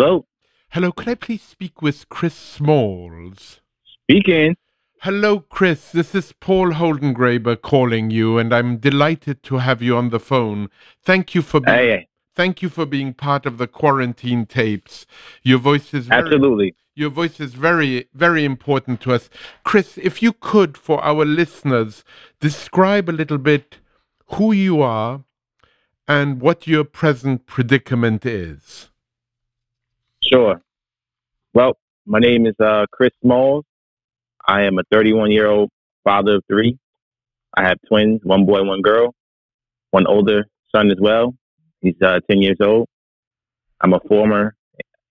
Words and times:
Hello, 0.00 0.24
Hello, 0.70 0.92
could 0.92 1.08
I 1.10 1.14
please 1.14 1.42
speak 1.42 1.82
with 1.82 2.08
Chris 2.08 2.32
Smalls? 2.32 3.60
speaking. 3.84 4.56
Hello, 5.02 5.40
Chris. 5.40 5.92
This 5.92 6.14
is 6.14 6.32
Paul 6.32 6.70
Holdengraber 6.70 7.60
calling 7.60 8.08
you, 8.10 8.38
and 8.38 8.50
I'm 8.54 8.78
delighted 8.78 9.42
to 9.42 9.58
have 9.58 9.82
you 9.82 9.98
on 9.98 10.08
the 10.08 10.18
phone. 10.18 10.70
Thank 11.02 11.34
you 11.34 11.42
for 11.42 11.60
being, 11.60 11.76
Hey, 11.76 12.08
thank 12.34 12.62
you 12.62 12.70
for 12.70 12.86
being 12.86 13.12
part 13.12 13.44
of 13.44 13.58
the 13.58 13.66
quarantine 13.66 14.46
tapes. 14.46 15.04
Your 15.42 15.58
voice 15.58 15.92
is 15.92 16.06
very, 16.06 16.22
absolutely. 16.22 16.74
your 16.94 17.10
voice 17.10 17.38
is 17.38 17.52
very 17.52 18.08
very 18.14 18.46
important 18.46 19.02
to 19.02 19.12
us. 19.12 19.28
Chris, 19.64 19.98
if 19.98 20.22
you 20.22 20.32
could 20.32 20.78
for 20.78 21.04
our 21.04 21.26
listeners 21.26 22.04
describe 22.40 23.10
a 23.10 23.12
little 23.20 23.36
bit 23.36 23.76
who 24.28 24.52
you 24.52 24.80
are 24.80 25.24
and 26.08 26.40
what 26.40 26.66
your 26.66 26.84
present 26.84 27.44
predicament 27.44 28.24
is. 28.24 28.89
Sure. 30.22 30.60
Well, 31.54 31.76
my 32.06 32.18
name 32.18 32.46
is 32.46 32.54
uh, 32.60 32.86
Chris 32.92 33.10
Smalls. 33.22 33.64
I 34.46 34.62
am 34.62 34.78
a 34.78 34.82
31 34.92 35.30
year 35.30 35.46
old 35.46 35.70
father 36.04 36.36
of 36.36 36.44
three. 36.46 36.78
I 37.56 37.66
have 37.66 37.78
twins, 37.88 38.20
one 38.22 38.44
boy, 38.46 38.62
one 38.62 38.82
girl, 38.82 39.14
one 39.90 40.06
older 40.06 40.46
son 40.74 40.90
as 40.90 40.98
well. 41.00 41.34
He's 41.80 42.00
uh, 42.02 42.20
10 42.30 42.42
years 42.42 42.58
old. 42.62 42.86
I'm 43.80 43.94
a 43.94 44.00
former 44.08 44.54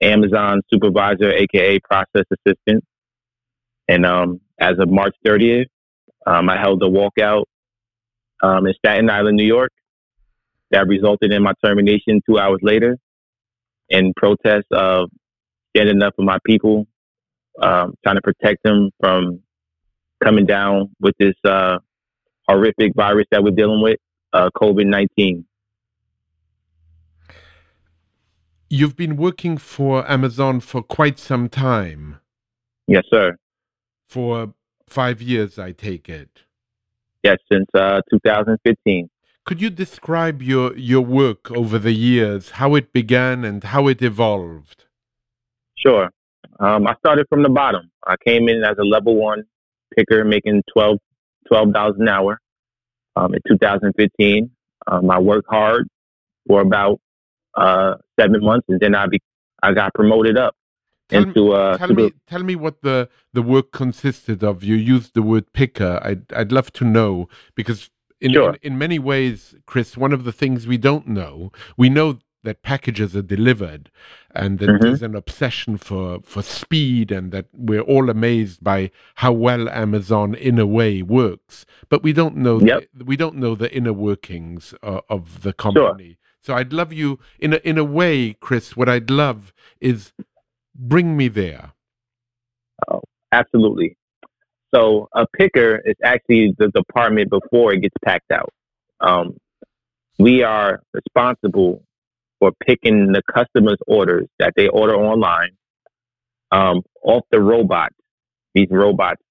Amazon 0.01 0.61
supervisor, 0.71 1.31
aka 1.33 1.79
process 1.79 2.25
assistant. 2.31 2.83
And 3.87 4.05
um, 4.05 4.39
as 4.59 4.77
of 4.79 4.89
March 4.89 5.15
30th, 5.25 5.65
um, 6.27 6.49
I 6.49 6.57
held 6.57 6.83
a 6.83 6.85
walkout 6.85 7.45
um, 8.43 8.67
in 8.67 8.73
Staten 8.75 9.09
Island, 9.09 9.37
New 9.37 9.45
York, 9.45 9.71
that 10.69 10.87
resulted 10.87 11.33
in 11.33 11.41
my 11.41 11.53
termination 11.63 12.21
two 12.29 12.37
hours 12.37 12.59
later 12.61 12.97
in 13.89 14.13
protest 14.15 14.67
of 14.71 15.09
standing 15.75 16.01
up 16.01 16.15
for 16.15 16.23
my 16.23 16.37
people, 16.45 16.87
um, 17.61 17.93
trying 18.03 18.15
to 18.15 18.21
protect 18.21 18.63
them 18.63 18.89
from 18.99 19.41
coming 20.23 20.45
down 20.45 20.89
with 20.99 21.15
this 21.19 21.35
uh, 21.45 21.77
horrific 22.47 22.93
virus 22.95 23.25
that 23.31 23.43
we're 23.43 23.51
dealing 23.51 23.81
with, 23.81 23.97
uh, 24.33 24.49
COVID 24.55 24.85
19. 24.85 25.45
You've 28.71 28.95
been 28.95 29.17
working 29.17 29.57
for 29.57 30.09
Amazon 30.09 30.59
for 30.59 30.83
quite 30.83 31.17
some 31.17 31.49
time. 31.49 32.19
Yes, 32.87 33.03
sir. 33.11 33.35
For 34.07 34.53
five 34.87 35.21
years, 35.21 35.57
I 35.57 35.71
take 35.71 36.07
it. 36.07 36.43
Yes, 37.23 37.37
since 37.51 37.65
uh, 37.73 38.01
2015. 38.11 39.09
Could 39.49 39.61
you 39.61 39.71
describe 39.71 40.43
your, 40.43 40.77
your 40.77 41.01
work 41.01 41.49
over 41.49 41.79
the 41.79 41.91
years, 41.91 42.51
how 42.51 42.75
it 42.75 42.93
began 42.93 43.43
and 43.43 43.63
how 43.63 43.87
it 43.87 43.99
evolved? 43.99 44.85
Sure. 45.73 46.11
Um, 46.59 46.85
I 46.85 46.93
started 46.99 47.25
from 47.29 47.41
the 47.41 47.49
bottom. 47.49 47.89
I 48.05 48.15
came 48.23 48.47
in 48.47 48.63
as 48.63 48.77
a 48.77 48.83
level 48.83 49.15
one 49.15 49.45
picker, 49.95 50.23
making 50.23 50.61
12 50.71 50.99
dollars 51.73 51.95
an 51.97 52.07
hour. 52.07 52.39
Um, 53.15 53.33
in 53.33 53.41
2015, 53.49 54.51
um, 54.85 55.09
I 55.09 55.17
worked 55.17 55.49
hard 55.49 55.87
for 56.47 56.61
about 56.61 57.01
uh, 57.55 57.95
seven 58.19 58.45
months, 58.45 58.67
and 58.69 58.79
then 58.79 58.93
I 58.93 59.07
be 59.07 59.19
I 59.63 59.73
got 59.73 59.95
promoted 59.95 60.37
up 60.37 60.55
Tell 61.09 61.21
me- 61.21 61.27
into 61.29 61.53
uh, 61.53 61.75
Tell 61.75 61.87
me, 61.87 62.11
tell 62.27 62.43
me 62.43 62.55
what 62.55 62.83
the, 62.83 63.09
the 63.33 63.41
work 63.41 63.71
consisted 63.71 64.43
of. 64.43 64.63
You 64.63 64.75
used 64.75 65.15
the 65.15 65.23
word 65.23 65.51
picker. 65.53 65.99
I'd, 66.03 66.31
I'd 66.33 66.51
love 66.51 66.71
to 66.73 66.85
know 66.85 67.29
because 67.55 67.89
in, 68.21 68.33
Sure. 68.33 68.49
in, 68.61 68.73
in 68.73 68.77
many 68.77 68.99
ways, 68.99 69.55
Chris, 69.65 69.97
one 69.97 70.13
of 70.13 70.23
the 70.23 70.31
things 70.31 70.67
we 70.67 70.77
don't 70.77 71.07
know, 71.07 71.51
we 71.77 71.89
know 71.89 72.19
that 72.43 72.61
packages 72.63 73.15
are 73.17 73.21
delivered 73.21 73.91
and 74.33 74.59
that 74.59 74.69
Mhm. 74.69 74.81
there's 74.81 75.01
an 75.03 75.13
obsession 75.15 75.77
for, 75.77 76.21
for 76.21 76.41
speed 76.41 77.11
and 77.11 77.31
that 77.33 77.47
we're 77.53 77.81
all 77.81 78.09
amazed 78.09 78.63
by 78.63 78.91
how 79.15 79.33
well 79.33 79.67
Amazon 79.69 80.35
in 80.35 80.57
a 80.57 80.65
way 80.65 81.01
works. 81.01 81.65
But 81.89 82.01
we 82.01 82.13
don't 82.13 82.37
know 82.37 82.59
Yep. 82.61 82.85
the, 82.93 83.03
we 83.05 83.17
don't 83.17 83.35
know 83.35 83.55
the 83.55 83.73
inner 83.75 83.91
workings 83.91 84.73
uh, 84.81 85.01
of 85.09 85.41
the 85.41 85.51
company. 85.51 86.17
So 86.41 86.53
I'd 86.55 86.71
love 86.71 86.93
you 86.93 87.19
in 87.39 87.53
a, 87.53 87.57
in 87.57 87.77
a 87.77 87.83
way, 87.83 88.33
Chris, 88.39 88.77
what 88.77 88.87
I'd 88.87 89.09
love 89.09 89.53
is 89.81 90.13
bring 90.73 91.17
me 91.17 91.27
there. 91.27 91.73
Absolutely. 93.33 93.97
So 94.73 95.09
a 95.13 95.25
picker 95.37 95.81
is 95.83 95.95
actually 96.03 96.53
the 96.57 96.69
department 96.69 97.29
before 97.29 97.73
it 97.73 97.81
gets 97.81 97.95
packed 98.03 98.31
out. 98.31 98.53
Um, 98.99 99.37
we 100.19 100.43
are 100.43 100.81
responsible 100.93 101.83
for 102.39 102.51
picking 102.65 103.11
the 103.11 103.21
customer's 103.33 103.79
orders 103.87 104.27
that 104.37 104.53
they 104.55 104.67
order 104.67 104.95
online 104.95 105.51
um, 106.51 106.83
off 107.03 107.23
the 107.31 107.41
robots. 107.41 107.95
These 108.53 108.67
robots, 108.71 109.21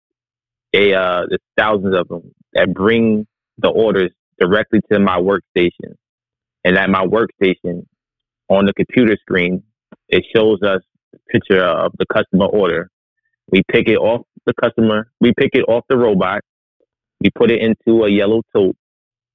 they 0.72 0.94
uh, 0.94 1.22
there's 1.28 1.40
thousands 1.56 1.94
of 1.96 2.08
them 2.08 2.32
that 2.54 2.72
bring 2.72 3.26
the 3.58 3.68
orders 3.68 4.10
directly 4.40 4.80
to 4.92 4.98
my 4.98 5.18
workstation, 5.18 5.94
and 6.64 6.76
at 6.76 6.88
my 6.88 7.04
workstation, 7.04 7.84
on 8.48 8.66
the 8.66 8.72
computer 8.74 9.16
screen, 9.20 9.62
it 10.08 10.24
shows 10.34 10.62
us 10.62 10.80
a 11.14 11.18
picture 11.30 11.62
of 11.62 11.92
the 11.98 12.06
customer 12.06 12.46
order 12.46 12.90
we 13.50 13.62
pick 13.70 13.88
it 13.88 13.96
off 13.96 14.26
the 14.48 14.54
customer. 14.60 15.10
We 15.20 15.32
pick 15.32 15.50
it 15.54 15.64
off 15.68 15.84
the 15.88 15.96
robot. 15.96 16.40
We 17.20 17.30
put 17.30 17.50
it 17.50 17.60
into 17.60 18.04
a 18.04 18.10
yellow 18.10 18.42
tote, 18.54 18.76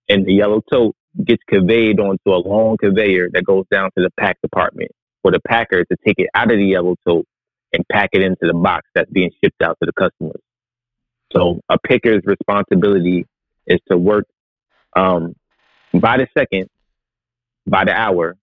and 0.09 0.25
the 0.25 0.34
yellow 0.34 0.62
tote 0.72 0.96
gets 1.24 1.44
conveyed 1.47 2.00
onto 2.00 2.29
a 2.29 2.38
long 2.38 2.78
conveyor 2.78 3.29
that 3.34 3.46
goes 3.46 3.66
down 3.72 3.90
to 3.97 4.03
the 4.03 4.09
pack 4.19 4.41
department 4.41 4.91
for 5.22 5.31
the 5.31 5.40
packer 5.47 5.84
to 5.85 5.97
take 6.06 6.16
it 6.18 6.29
out 6.34 6.52
of 6.52 6.57
the 6.57 6.66
yellow 6.66 6.96
tote 7.06 7.28
and 7.72 7.85
pack 7.91 8.09
it 8.13 8.22
into 8.22 8.47
the 8.47 8.53
box 8.53 8.88
that's 8.94 9.09
being 9.12 9.31
shipped 9.44 9.62
out 9.62 9.78
to 9.81 9.85
the 9.85 9.94
customers. 9.94 10.41
So 11.34 11.62
a 11.69 11.78
picker's 11.79 12.22
responsibility 12.25 13.25
is 13.66 13.79
to 13.90 13.97
work 13.97 14.28
um, 14.96 15.35
by 15.94 16.18
the 16.18 16.28
second, 16.38 16.69
by 17.66 17.85
the 17.85 17.94
hour, 17.94 18.35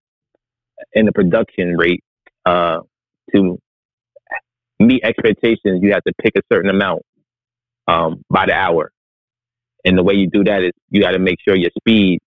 in 0.92 1.06
the 1.06 1.12
production 1.12 1.76
rate 1.76 2.02
uh, 2.46 2.80
to 3.34 3.60
meet 4.80 5.04
expectations, 5.04 5.80
you 5.82 5.92
have 5.92 6.02
to 6.04 6.12
pick 6.22 6.32
a 6.36 6.42
certain 6.52 6.70
amount 6.70 7.02
um, 7.86 8.22
by 8.30 8.46
the 8.46 8.54
hour. 8.54 8.90
And 9.84 9.96
the 9.96 10.02
way 10.02 10.14
you 10.14 10.28
do 10.28 10.44
that 10.44 10.62
is 10.62 10.72
you 10.90 11.00
got 11.00 11.12
to 11.12 11.18
make 11.18 11.38
sure 11.40 11.54
your 11.54 11.70
speed 11.78 12.18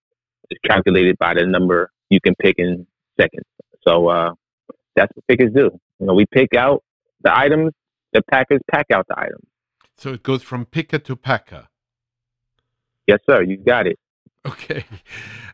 is 0.49 0.57
calculated 0.65 1.17
by 1.19 1.33
the 1.33 1.45
number 1.45 1.91
you 2.09 2.19
can 2.21 2.35
pick 2.35 2.55
in 2.57 2.85
seconds. 3.19 3.45
So 3.85 4.07
uh, 4.07 4.33
that's 4.95 5.11
what 5.15 5.27
pickers 5.27 5.53
do. 5.53 5.69
You 5.99 6.07
know, 6.07 6.13
we 6.13 6.25
pick 6.25 6.55
out 6.55 6.83
the 7.23 7.37
items, 7.37 7.71
the 8.13 8.21
packers 8.31 8.59
pack 8.71 8.87
out 8.93 9.05
the 9.07 9.19
items. 9.19 9.45
So 9.97 10.13
it 10.13 10.23
goes 10.23 10.41
from 10.43 10.65
picker 10.65 10.99
to 10.99 11.15
packer. 11.15 11.67
Yes, 13.07 13.19
sir. 13.29 13.43
You 13.43 13.57
got 13.57 13.87
it. 13.87 13.99
Okay. 14.45 14.85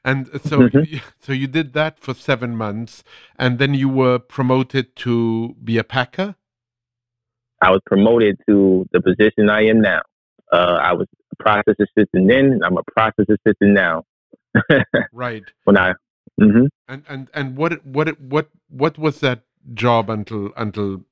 And 0.06 0.28
so 0.46 0.60
Mhm. 0.62 0.90
you, 0.90 1.02
so 1.20 1.34
you 1.34 1.46
did 1.48 1.74
that 1.74 2.00
for 2.00 2.14
7 2.14 2.56
months 2.56 3.04
and 3.38 3.60
then 3.60 3.74
you 3.74 3.90
were 3.90 4.18
promoted 4.18 4.96
to 4.98 5.56
be 5.62 5.78
a 5.78 5.84
packer? 5.84 6.36
I 7.62 7.72
was 7.72 7.82
promoted 7.86 8.38
to 8.48 8.86
the 8.92 9.02
position 9.02 9.50
I 9.50 9.66
am 9.66 9.82
now. 9.82 10.02
Uh, 10.52 10.78
I 10.82 10.94
was 10.94 11.08
a 11.32 11.44
process 11.44 11.76
assistant 11.80 12.28
then. 12.28 12.46
and 12.54 12.64
I'm 12.66 12.78
a 12.78 12.84
process 12.96 13.26
assistant 13.30 13.74
now. 13.74 14.04
Right. 15.14 15.44
when 15.66 15.78
I, 15.78 15.94
hmm 16.40 16.66
And 16.88 17.04
and 17.08 17.28
and 17.34 17.58
what 17.58 17.86
what 17.86 18.20
what 18.20 18.50
what 18.70 18.98
was 18.98 19.20
that 19.20 19.42
job 19.74 20.10
until 20.10 20.52
until 20.58 21.04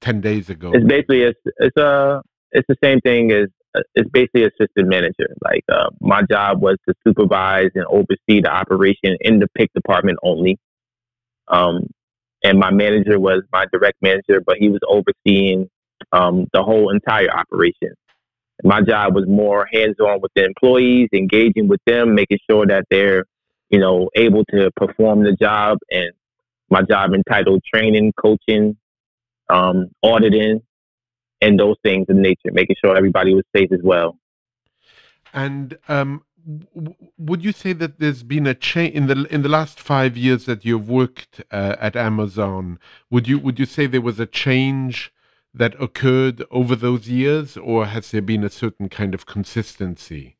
10 0.00 0.20
days 0.20 0.48
ago? 0.50 0.72
it's 0.74 0.86
basically 0.86 1.22
it's 1.22 1.40
it's 1.58 1.76
a 1.76 2.22
it's 2.52 2.66
the 2.68 2.76
same 2.82 3.00
thing 3.00 3.32
as 3.32 3.48
uh, 3.74 3.80
it's 3.94 4.08
basically 4.10 4.44
assistant 4.44 4.88
manager. 4.88 5.28
Like 5.44 5.64
uh, 5.72 5.90
my 6.00 6.22
job 6.22 6.62
was 6.62 6.76
to 6.88 6.94
supervise 7.06 7.70
and 7.74 7.84
oversee 7.86 8.40
the 8.40 8.50
operation 8.50 9.16
in 9.20 9.40
the 9.40 9.48
pick 9.56 9.72
department 9.74 10.18
only. 10.22 10.58
Um, 11.48 11.88
and 12.44 12.58
my 12.58 12.70
manager 12.70 13.18
was 13.18 13.42
my 13.52 13.66
direct 13.72 14.00
manager, 14.02 14.40
but 14.44 14.56
he 14.58 14.68
was 14.68 14.80
overseeing 14.86 15.68
um, 16.12 16.46
the 16.52 16.62
whole 16.62 16.90
entire 16.90 17.30
operation. 17.30 17.94
My 18.64 18.82
job 18.82 19.14
was 19.14 19.26
more 19.26 19.68
hands-on 19.72 20.20
with 20.20 20.32
the 20.34 20.44
employees, 20.44 21.08
engaging 21.12 21.68
with 21.68 21.80
them, 21.86 22.14
making 22.14 22.38
sure 22.50 22.66
that 22.66 22.86
they're, 22.90 23.24
you 23.70 23.78
know, 23.78 24.10
able 24.16 24.44
to 24.46 24.70
perform 24.76 25.22
the 25.22 25.32
job. 25.32 25.78
And 25.90 26.10
my 26.68 26.82
job 26.82 27.14
entitled 27.14 27.62
training, 27.72 28.14
coaching, 28.20 28.76
um, 29.48 29.90
auditing, 30.02 30.62
and 31.40 31.58
those 31.58 31.76
things 31.84 32.06
in 32.08 32.20
nature, 32.20 32.50
making 32.52 32.76
sure 32.84 32.96
everybody 32.96 33.32
was 33.32 33.44
safe 33.54 33.70
as 33.72 33.80
well. 33.82 34.18
And 35.32 35.78
um, 35.88 36.24
would 37.18 37.44
you 37.44 37.52
say 37.52 37.72
that 37.74 38.00
there's 38.00 38.22
been 38.22 38.46
a 38.46 38.54
change 38.54 38.94
in 38.94 39.06
the 39.06 39.26
in 39.30 39.42
the 39.42 39.48
last 39.48 39.78
five 39.78 40.16
years 40.16 40.46
that 40.46 40.64
you've 40.64 40.88
worked 40.88 41.42
uh, 41.50 41.76
at 41.78 41.94
Amazon? 41.94 42.78
Would 43.10 43.28
you 43.28 43.38
would 43.38 43.58
you 43.58 43.66
say 43.66 43.86
there 43.86 44.00
was 44.00 44.18
a 44.18 44.26
change 44.26 45.12
that 45.54 45.80
occurred 45.80 46.44
over 46.50 46.76
those 46.76 47.08
years, 47.08 47.56
or 47.56 47.86
has 47.86 48.10
there 48.10 48.22
been 48.22 48.44
a 48.44 48.50
certain 48.50 48.88
kind 48.88 49.14
of 49.14 49.26
consistency? 49.26 50.36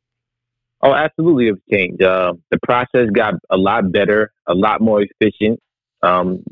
Oh, 0.81 0.93
absolutely, 0.93 1.49
it's 1.49 1.61
changed. 1.69 2.01
Uh, 2.01 2.33
the 2.51 2.59
process 2.63 3.09
got 3.13 3.33
a 3.49 3.57
lot 3.57 3.91
better, 3.91 4.31
a 4.47 4.53
lot 4.53 4.81
more 4.81 5.01
efficient. 5.03 5.59
Um, 6.01 6.43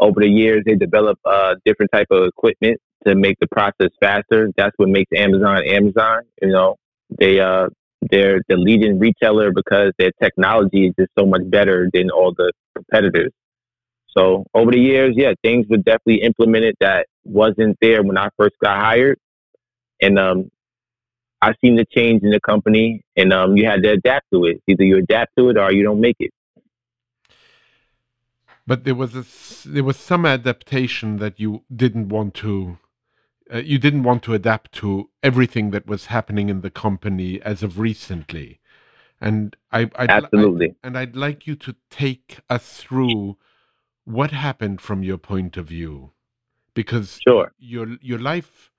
over 0.00 0.20
the 0.20 0.28
years, 0.28 0.62
they 0.64 0.74
developed 0.74 1.20
uh, 1.24 1.56
different 1.64 1.92
type 1.92 2.06
of 2.10 2.24
equipment 2.24 2.80
to 3.06 3.14
make 3.14 3.38
the 3.40 3.46
process 3.48 3.90
faster. 4.00 4.50
That's 4.56 4.72
what 4.76 4.88
makes 4.88 5.10
Amazon 5.14 5.62
Amazon. 5.66 6.22
You 6.40 6.48
know, 6.48 6.76
they 7.18 7.40
uh, 7.40 7.68
they're 8.10 8.40
the 8.48 8.56
leading 8.56 8.98
retailer 8.98 9.52
because 9.52 9.92
their 9.98 10.12
technology 10.22 10.86
is 10.86 10.94
just 10.98 11.10
so 11.18 11.26
much 11.26 11.42
better 11.46 11.90
than 11.92 12.10
all 12.10 12.32
the 12.32 12.52
competitors. 12.74 13.32
So 14.16 14.46
over 14.54 14.70
the 14.70 14.80
years, 14.80 15.14
yeah, 15.16 15.34
things 15.42 15.66
were 15.68 15.76
definitely 15.76 16.22
implemented 16.22 16.76
that 16.80 17.06
wasn't 17.24 17.76
there 17.80 18.02
when 18.02 18.16
I 18.16 18.28
first 18.36 18.56
got 18.60 18.78
hired, 18.78 19.18
and 20.00 20.18
um, 20.18 20.50
I 21.40 21.54
seen 21.60 21.76
the 21.76 21.84
change 21.84 22.22
in 22.22 22.30
the 22.30 22.40
company, 22.40 23.02
and 23.16 23.32
um, 23.32 23.56
you 23.56 23.66
had 23.66 23.82
to 23.82 23.90
adapt 23.90 24.26
to 24.32 24.44
it. 24.46 24.62
Either 24.66 24.84
you 24.84 24.96
adapt 24.98 25.36
to 25.36 25.50
it 25.50 25.58
or 25.58 25.72
you 25.72 25.82
don't 25.82 26.00
make 26.00 26.16
it. 26.18 26.32
But 28.66 28.84
there 28.84 28.94
was 28.94 29.14
a, 29.14 29.24
there 29.68 29.84
was 29.84 29.96
some 29.96 30.26
adaptation 30.26 31.18
that 31.18 31.40
you 31.40 31.64
didn't 31.74 32.08
want 32.08 32.34
to 32.34 32.78
uh, 33.52 33.58
you 33.58 33.78
didn't 33.78 34.02
want 34.02 34.22
to 34.24 34.34
adapt 34.34 34.72
to 34.72 35.08
everything 35.22 35.70
that 35.70 35.86
was 35.86 36.06
happening 36.06 36.48
in 36.48 36.60
the 36.60 36.70
company 36.70 37.40
as 37.42 37.62
of 37.62 37.78
recently. 37.78 38.60
And 39.20 39.56
I, 39.72 39.90
I'd 39.96 40.10
absolutely, 40.10 40.70
I, 40.70 40.86
and 40.86 40.98
I'd 40.98 41.16
like 41.16 41.46
you 41.46 41.56
to 41.56 41.74
take 41.90 42.38
us 42.48 42.76
through 42.76 43.36
what 44.08 44.30
happened 44.30 44.80
from 44.80 45.02
your 45.02 45.18
point 45.18 45.56
of 45.56 45.66
view, 45.66 46.12
because 46.74 47.18
sure. 47.26 47.52
your 47.58 47.98
your 48.00 48.18
life 48.18 48.70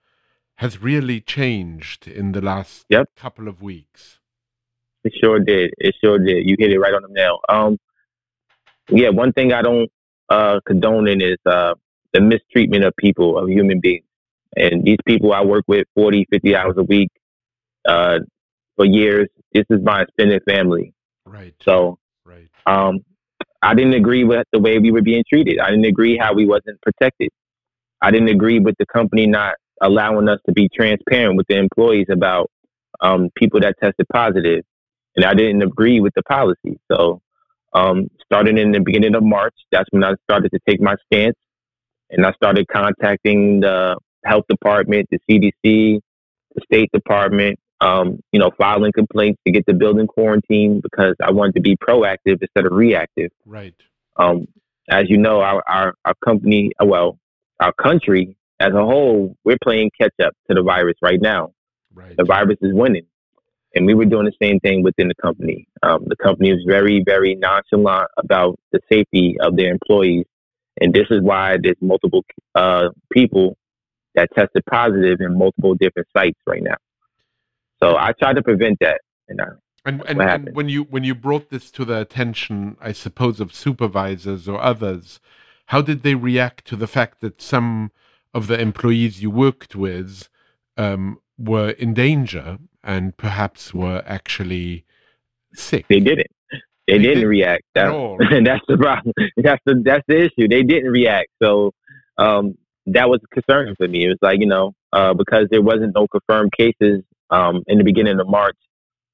has 0.56 0.82
really 0.82 1.22
changed 1.22 2.08
in 2.08 2.32
the 2.32 2.42
last 2.42 2.86
yep. 2.90 3.08
couple 3.16 3.48
of 3.48 3.62
weeks. 3.62 4.20
It 5.04 5.14
sure 5.24 5.40
did. 5.40 5.72
It 5.78 5.96
sure 6.04 6.18
did. 6.20 6.50
You 6.50 6.56
hit 6.58 6.72
it 6.72 6.80
right 6.80 6.94
on 6.94 7.04
the 7.04 7.10
nail. 7.12 7.40
Um, 7.48 7.78
yeah, 8.90 9.10
one 9.10 9.32
thing 9.32 9.54
I 9.54 9.62
don't 9.62 9.90
uh, 10.30 10.60
condone 10.66 11.08
in 11.08 11.22
is 11.22 11.38
uh, 11.46 11.76
the 12.12 12.22
mistreatment 12.22 12.84
of 12.84 12.94
people, 12.98 13.38
of 13.38 13.50
human 13.50 13.80
beings. 13.80 14.06
And 14.58 14.84
these 14.84 14.98
people 15.06 15.32
I 15.32 15.44
work 15.46 15.64
with 15.68 15.88
40, 15.96 16.26
50 16.32 16.56
hours 16.56 16.74
a 16.78 16.84
week 16.84 17.12
uh, 17.88 18.20
for 18.76 18.86
years. 18.86 19.30
This 19.54 19.66
is 19.70 19.80
my 19.82 20.02
extended 20.02 20.42
family. 20.50 20.94
Right. 21.26 21.54
So, 21.62 22.00
right. 22.26 22.50
Um, 22.66 23.06
I 23.62 23.74
didn't 23.74 23.94
agree 23.94 24.24
with 24.24 24.46
the 24.52 24.60
way 24.60 24.80
we 24.80 24.92
were 24.92 25.02
being 25.02 25.24
treated. 25.28 25.60
I 25.60 25.70
didn't 25.70 25.86
agree 25.86 26.18
how 26.18 26.34
we 26.34 26.46
wasn't 26.46 26.82
protected. 26.82 27.30
I 28.02 28.12
didn't 28.12 28.30
agree 28.30 28.60
with 28.60 28.76
the 28.80 28.86
company 28.86 29.26
not 29.28 29.56
allowing 29.82 30.30
us 30.30 30.40
to 30.46 30.54
be 30.54 30.70
transparent 30.74 31.36
with 31.36 31.48
the 31.48 31.58
employees 31.58 32.08
about 32.10 32.50
um, 33.02 33.30
people 33.36 33.60
that 33.62 33.76
tested 33.82 34.08
positive, 34.12 34.64
and 35.16 35.26
I 35.26 35.34
didn't 35.34 35.62
agree 35.62 36.00
with 36.00 36.14
the 36.16 36.24
policy. 36.24 36.80
So, 36.92 37.22
um, 37.74 38.10
starting 38.24 38.58
in 38.58 38.72
the 38.72 38.80
beginning 38.80 39.16
of 39.16 39.24
March, 39.24 39.54
that's 39.72 39.88
when 39.92 40.04
I 40.04 40.14
started 40.24 40.52
to 40.54 40.60
take 40.68 40.82
my 40.82 40.96
stance, 41.06 41.36
and 42.10 42.26
I 42.26 42.32
started 42.34 42.68
contacting 42.68 43.60
the 43.60 43.98
health 44.26 44.46
department, 44.50 45.08
the 45.12 45.20
CDC, 45.30 46.00
the 46.56 46.62
State 46.64 46.92
Department, 46.94 47.60
um, 47.82 48.20
you 48.32 48.40
know, 48.40 48.52
filing 48.58 48.92
complaints 48.92 49.40
to 49.46 49.52
get 49.52 49.66
the 49.66 49.74
building 49.74 50.08
quarantined 50.08 50.82
because 50.82 51.16
I 51.24 51.32
wanted 51.32 51.56
to 51.56 51.62
be 51.62 51.78
proactive 51.78 52.42
instead 52.42 52.66
of 52.66 52.72
reactive. 52.72 53.32
Right. 53.46 53.74
Um, 54.18 54.48
as 54.90 55.10
you 55.10 55.18
know, 55.18 55.42
our, 55.42 55.64
our, 55.68 55.94
our 56.06 56.14
company, 56.26 56.72
uh, 56.82 56.86
well, 56.86 57.20
our 57.60 57.74
country 57.74 58.36
as 58.60 58.74
a 58.74 58.84
whole, 58.84 59.36
we're 59.46 59.58
playing 59.64 59.92
catch 60.00 60.14
up 60.22 60.34
to 60.50 60.56
the 60.56 60.64
virus 60.64 60.96
right 61.02 61.22
now. 61.22 61.54
Right. 61.94 62.16
The 62.18 62.26
virus 62.26 62.58
is 62.62 62.74
winning. 62.74 63.06
And 63.76 63.86
we 63.86 63.94
were 63.94 64.06
doing 64.06 64.26
the 64.26 64.34
same 64.42 64.60
thing 64.60 64.82
within 64.82 65.08
the 65.08 65.16
company. 65.16 65.68
Um, 65.84 66.04
the 66.08 66.16
company 66.16 66.52
was 66.52 66.64
very, 66.68 67.04
very 67.06 67.36
nonchalant 67.36 68.10
about 68.18 68.60
the 68.72 68.80
safety 68.92 69.38
of 69.40 69.56
their 69.56 69.72
employees. 69.72 70.26
And 70.82 70.92
this 70.92 71.06
is 71.12 71.22
why 71.22 71.58
there's 71.62 71.78
multiple 71.80 72.26
uh, 72.56 72.90
people 73.14 73.58
that 74.16 74.30
tested 74.36 74.64
positive 74.70 75.22
in 75.22 75.38
multiple 75.38 75.76
different 75.76 76.08
sites 76.16 76.40
right 76.48 76.64
now. 76.64 76.78
So 77.82 77.98
I 77.98 78.12
tried 78.14 78.36
to 78.36 78.42
prevent 78.42 78.78
that. 78.82 79.02
And, 79.28 79.42
uh, 79.42 79.46
and, 79.86 80.04
and, 80.08 80.22
and, 80.22 80.56
when 80.56 80.70
you 80.70 80.84
when 80.84 81.04
you 81.04 81.16
brought 81.16 81.50
this 81.50 81.72
to 81.72 81.86
the 81.86 82.02
attention, 82.02 82.76
I 82.82 82.92
suppose, 82.92 83.40
of 83.40 83.54
supervisors 83.54 84.48
or 84.48 84.62
others, 84.62 85.20
how 85.68 85.82
did 85.82 86.04
they 86.04 86.16
react 86.16 86.66
to 86.66 86.76
the 86.76 86.88
fact 86.88 87.22
that 87.22 87.42
some 87.42 87.92
of 88.34 88.48
the 88.48 88.60
employees 88.60 89.22
you 89.22 89.32
worked 89.32 89.76
with 89.76 90.28
um, 90.78 91.20
were 91.38 91.70
in 91.72 91.94
danger 91.94 92.58
and 92.84 93.16
perhaps 93.16 93.74
were 93.74 94.04
actually 94.06 94.86
sick? 95.54 95.86
They 95.88 96.00
didn't. 96.00 96.28
They, 96.52 96.58
they 96.88 96.98
didn't, 96.98 97.16
didn't, 97.16 97.30
react. 97.30 97.64
That, 97.76 97.86
at 97.86 97.92
all. 97.92 98.18
that's 98.44 98.66
the 98.68 98.78
problem. 98.78 99.14
That's 99.38 99.62
the 99.66 99.82
that's 99.86 100.04
the 100.08 100.26
issue. 100.26 100.48
They 100.48 100.64
didn't 100.64 100.92
react. 100.92 101.30
So 101.42 101.72
um, 102.18 102.58
that 102.88 103.10
was 103.10 103.22
concerning 103.32 103.76
for 103.76 103.88
me. 103.88 104.06
It 104.06 104.10
was 104.10 104.18
like, 104.22 104.40
you 104.40 104.48
know, 104.48 104.74
uh, 104.92 105.14
because 105.14 105.48
there 105.52 105.62
wasn't 105.62 105.94
no 105.96 106.08
confirmed 106.08 106.52
cases 106.52 107.04
um, 107.30 107.64
in 107.68 107.78
the 107.78 107.84
beginning 107.84 108.20
of 108.20 108.28
March, 108.28 108.58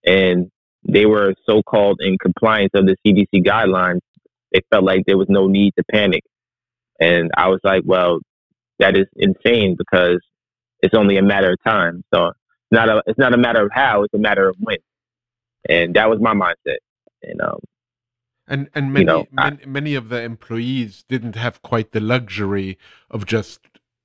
and 0.05 0.49
they 0.87 1.05
were 1.05 1.33
so 1.45 1.61
called 1.63 1.99
in 2.01 2.17
compliance 2.17 2.71
of 2.75 2.85
the 2.85 2.95
CDC 3.05 3.45
guidelines, 3.45 4.01
They 4.51 4.61
felt 4.71 4.83
like 4.83 5.03
there 5.05 5.17
was 5.17 5.29
no 5.29 5.47
need 5.47 5.73
to 5.77 5.83
panic. 5.91 6.23
And 6.99 7.31
I 7.35 7.47
was 7.47 7.59
like, 7.63 7.83
well, 7.85 8.19
that 8.79 8.95
is 8.95 9.07
insane 9.15 9.75
because 9.77 10.19
it's 10.81 10.93
only 10.95 11.17
a 11.17 11.23
matter 11.23 11.51
of 11.53 11.63
time. 11.63 12.03
So 12.13 12.27
it's 12.27 12.35
not 12.71 12.89
a 12.89 13.03
it's 13.07 13.19
not 13.19 13.33
a 13.33 13.37
matter 13.37 13.65
of 13.65 13.71
how, 13.73 14.03
it's 14.03 14.13
a 14.13 14.19
matter 14.19 14.47
of 14.49 14.55
when. 14.59 14.77
And 15.67 15.95
that 15.95 16.09
was 16.09 16.19
my 16.21 16.33
mindset. 16.33 16.77
And 17.23 17.41
um, 17.41 17.59
and 18.47 18.69
and 18.75 18.93
many, 18.93 19.01
you 19.01 19.05
know, 19.05 19.25
many, 19.31 19.57
I, 19.63 19.65
many 19.65 19.95
of 19.95 20.09
the 20.09 20.21
employees 20.21 21.03
didn't 21.09 21.35
have 21.35 21.61
quite 21.61 21.91
the 21.91 21.99
luxury 21.99 22.77
of 23.09 23.25
just 23.25 23.61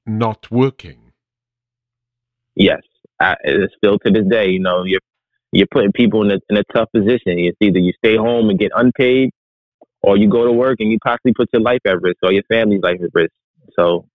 not 0.07 0.51
working. 0.51 1.13
Yes, 2.55 2.81
I, 3.21 3.37
it's 3.45 3.75
still 3.77 3.99
to 4.01 4.11
this 4.11 4.27
day. 4.29 4.49
You 4.51 4.61
know, 4.61 4.85
you're 4.85 5.01
you're 5.53 5.67
putting 5.71 5.93
people 5.93 6.23
in 6.23 6.31
a 6.33 6.41
in 6.49 6.57
a 6.57 6.65
tough 6.75 6.91
position. 6.93 7.39
It's 7.39 7.59
either 7.61 7.79
you 7.79 7.93
stay 8.05 8.17
home 8.17 8.51
and 8.51 8.59
get 8.59 8.73
unpaid, 8.75 9.31
or 10.03 10.17
you 10.17 10.29
go 10.29 10.45
to 10.45 10.53
work 10.53 10.77
and 10.81 10.91
you 10.91 10.99
possibly 11.05 11.33
put 11.35 11.49
your 11.53 11.63
life 11.63 11.81
at 11.87 12.01
risk 12.01 12.19
or 12.23 12.33
your 12.33 12.45
family's 12.51 12.83
life 12.83 13.01
at 13.03 13.11
risk. 13.15 13.33
So, 13.79 14.07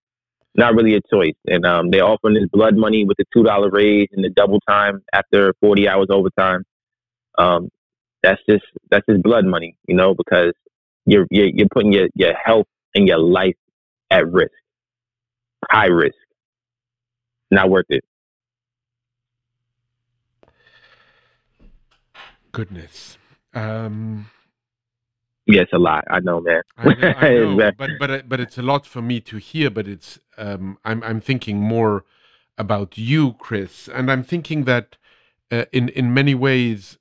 not 0.54 0.74
really 0.74 0.94
a 0.96 1.00
choice. 1.12 1.36
And 1.46 1.64
um, 1.66 1.90
they're 1.90 2.04
offering 2.04 2.34
this 2.34 2.48
blood 2.52 2.76
money 2.76 3.04
with 3.04 3.16
the 3.18 3.24
two 3.32 3.44
dollar 3.44 3.70
raise 3.70 4.08
and 4.12 4.24
the 4.24 4.30
double 4.30 4.60
time 4.68 5.02
after 5.12 5.54
forty 5.60 5.88
hours 5.88 6.08
overtime. 6.10 6.64
Um, 7.38 7.70
that's 8.22 8.40
just 8.48 8.64
that's 8.90 9.06
just 9.08 9.22
blood 9.22 9.44
money, 9.46 9.76
you 9.86 9.94
know, 9.94 10.14
because 10.14 10.52
you're 11.06 11.26
you're, 11.30 11.48
you're 11.48 11.68
putting 11.72 11.92
your, 11.92 12.08
your 12.14 12.34
health 12.34 12.66
and 12.94 13.06
your 13.06 13.18
life 13.18 13.56
at 14.10 14.30
risk, 14.30 14.52
high 15.70 15.86
risk, 15.86 16.16
not 17.50 17.70
worth 17.70 17.86
it. 17.90 18.04
Goodness. 22.56 23.18
Um, 23.52 24.30
yes, 25.44 25.66
a 25.74 25.78
lot. 25.78 26.04
I 26.08 26.20
know, 26.20 26.40
man. 26.40 26.62
I 26.78 26.94
know, 26.94 27.08
I 27.08 27.28
know 27.34 27.72
but 27.76 27.90
but 28.00 28.28
but 28.30 28.40
it's 28.40 28.56
a 28.56 28.62
lot 28.62 28.86
for 28.86 29.02
me 29.02 29.20
to 29.20 29.36
hear. 29.36 29.68
But 29.68 29.86
it's 29.86 30.18
um, 30.38 30.78
I'm 30.82 31.02
I'm 31.02 31.20
thinking 31.20 31.58
more 31.60 32.06
about 32.56 32.96
you, 32.96 33.34
Chris, 33.34 33.90
and 33.92 34.10
I'm 34.10 34.24
thinking 34.24 34.64
that 34.64 34.96
uh, 35.50 35.66
in 35.70 35.90
in 35.90 36.14
many 36.14 36.34
ways 36.34 36.96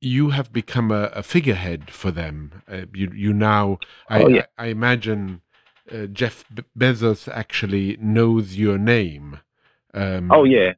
you 0.00 0.30
have 0.30 0.50
become 0.50 0.90
a, 0.90 1.10
a 1.12 1.22
figurehead 1.22 1.90
for 1.90 2.10
them. 2.10 2.62
Uh, 2.66 2.86
you 2.94 3.12
you 3.14 3.34
now, 3.34 3.80
I, 4.08 4.22
oh, 4.22 4.28
yeah. 4.28 4.46
I, 4.56 4.64
I, 4.64 4.66
imagine 4.68 5.42
uh, 5.92 6.06
Jeff 6.06 6.46
Bezos 6.78 7.28
actually 7.28 7.98
knows 8.00 8.56
your 8.56 8.78
name. 8.78 9.40
Um, 9.92 10.30
oh 10.32 10.44
yeah, 10.44 10.72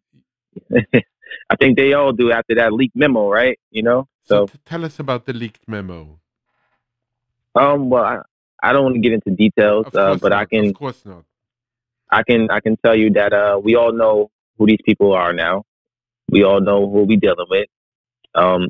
I 1.52 1.56
think 1.56 1.76
they 1.76 1.92
all 1.92 2.12
do 2.12 2.32
after 2.32 2.54
that 2.54 2.72
leaked 2.72 2.96
memo, 2.96 3.28
right? 3.28 3.58
You 3.70 3.82
know. 3.82 4.08
So, 4.24 4.46
so 4.46 4.58
tell 4.64 4.86
us 4.86 4.98
about 4.98 5.26
the 5.26 5.34
leaked 5.34 5.68
memo. 5.68 6.18
Um. 7.54 7.90
Well, 7.90 8.04
I, 8.04 8.20
I 8.62 8.72
don't 8.72 8.84
want 8.84 8.94
to 8.94 9.00
get 9.00 9.12
into 9.12 9.30
details, 9.30 9.86
uh, 9.94 10.16
but 10.16 10.30
not. 10.30 10.40
I 10.40 10.44
can. 10.46 10.68
Of 10.68 10.74
course 10.74 11.04
not. 11.04 11.24
I 12.10 12.22
can 12.22 12.50
I 12.50 12.60
can 12.60 12.78
tell 12.78 12.96
you 12.96 13.10
that 13.10 13.34
uh, 13.34 13.60
we 13.62 13.76
all 13.76 13.92
know 13.92 14.30
who 14.56 14.66
these 14.66 14.80
people 14.82 15.12
are 15.12 15.34
now. 15.34 15.64
We 16.30 16.42
all 16.42 16.62
know 16.62 16.90
who 16.90 17.02
we 17.02 17.16
dealing 17.16 17.46
with. 17.50 17.68
Um, 18.34 18.68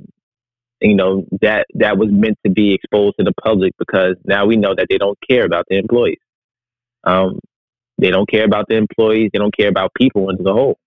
you 0.81 0.97
know 0.97 1.25
that 1.41 1.67
that 1.75 1.99
was 1.99 2.09
meant 2.11 2.39
to 2.45 2.51
be 2.51 2.75
exposed 2.75 3.15
to 3.19 3.25
the 3.25 3.35
public 3.45 3.75
because 3.79 4.17
now 4.25 4.45
we 4.47 4.57
know 4.57 4.75
that 4.75 4.87
they 4.91 4.99
don't 4.99 5.19
care 5.29 5.45
about 5.45 5.67
the 5.69 5.79
employees. 5.79 6.19
Um, 7.05 7.39
they 7.99 8.11
don't 8.11 8.29
care 8.29 8.45
about 8.45 8.67
the 8.69 8.75
employees. 8.75 9.31
They 9.33 9.39
don't 9.39 9.57
care 9.57 9.69
about 9.69 9.95
people 9.95 10.33
as 10.33 10.45
a 10.45 10.53
whole. 10.53 10.79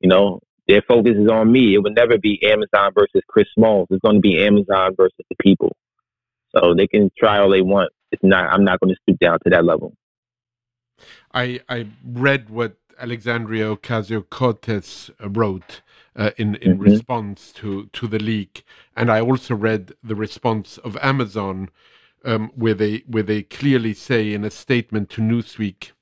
You 0.00 0.08
know, 0.08 0.40
their 0.68 0.82
focus 0.82 1.16
is 1.16 1.28
on 1.28 1.50
me. 1.50 1.74
It 1.74 1.78
would 1.78 1.94
never 1.94 2.18
be 2.18 2.38
Amazon 2.44 2.92
versus 2.94 3.22
Chris 3.26 3.48
Smalls. 3.54 3.88
It's 3.90 4.02
going 4.02 4.16
to 4.16 4.20
be 4.20 4.44
Amazon 4.44 4.94
versus 4.96 5.24
the 5.28 5.36
people. 5.40 5.74
So 6.54 6.74
they 6.74 6.86
can 6.86 7.10
try 7.18 7.38
all 7.38 7.50
they 7.50 7.62
want. 7.62 7.90
It's 8.12 8.22
not. 8.22 8.52
I'm 8.52 8.64
not 8.64 8.80
going 8.80 8.94
to 8.94 9.00
stoop 9.02 9.18
down 9.18 9.38
to 9.44 9.50
that 9.50 9.64
level. 9.64 9.94
I 11.32 11.60
I 11.68 11.86
read 12.04 12.50
what 12.50 12.76
Alexandria 12.98 13.76
Ocasio 13.76 14.28
Cortez 14.28 15.10
uh, 15.22 15.28
wrote 15.30 15.82
uh, 16.16 16.30
in 16.36 16.56
in 16.56 16.74
mm-hmm. 16.74 16.82
response 16.82 17.52
to 17.52 17.86
to 17.92 18.06
the 18.06 18.18
leak, 18.18 18.64
and 18.96 19.10
I 19.10 19.20
also 19.20 19.54
read 19.54 19.92
the 20.02 20.14
response 20.14 20.78
of 20.78 20.96
Amazon, 20.98 21.70
um, 22.24 22.50
where 22.54 22.74
they 22.74 23.04
where 23.06 23.22
they 23.22 23.42
clearly 23.42 23.94
say 23.94 24.32
in 24.32 24.44
a 24.44 24.50
statement 24.50 25.10
to 25.10 25.20
Newsweek. 25.20 25.92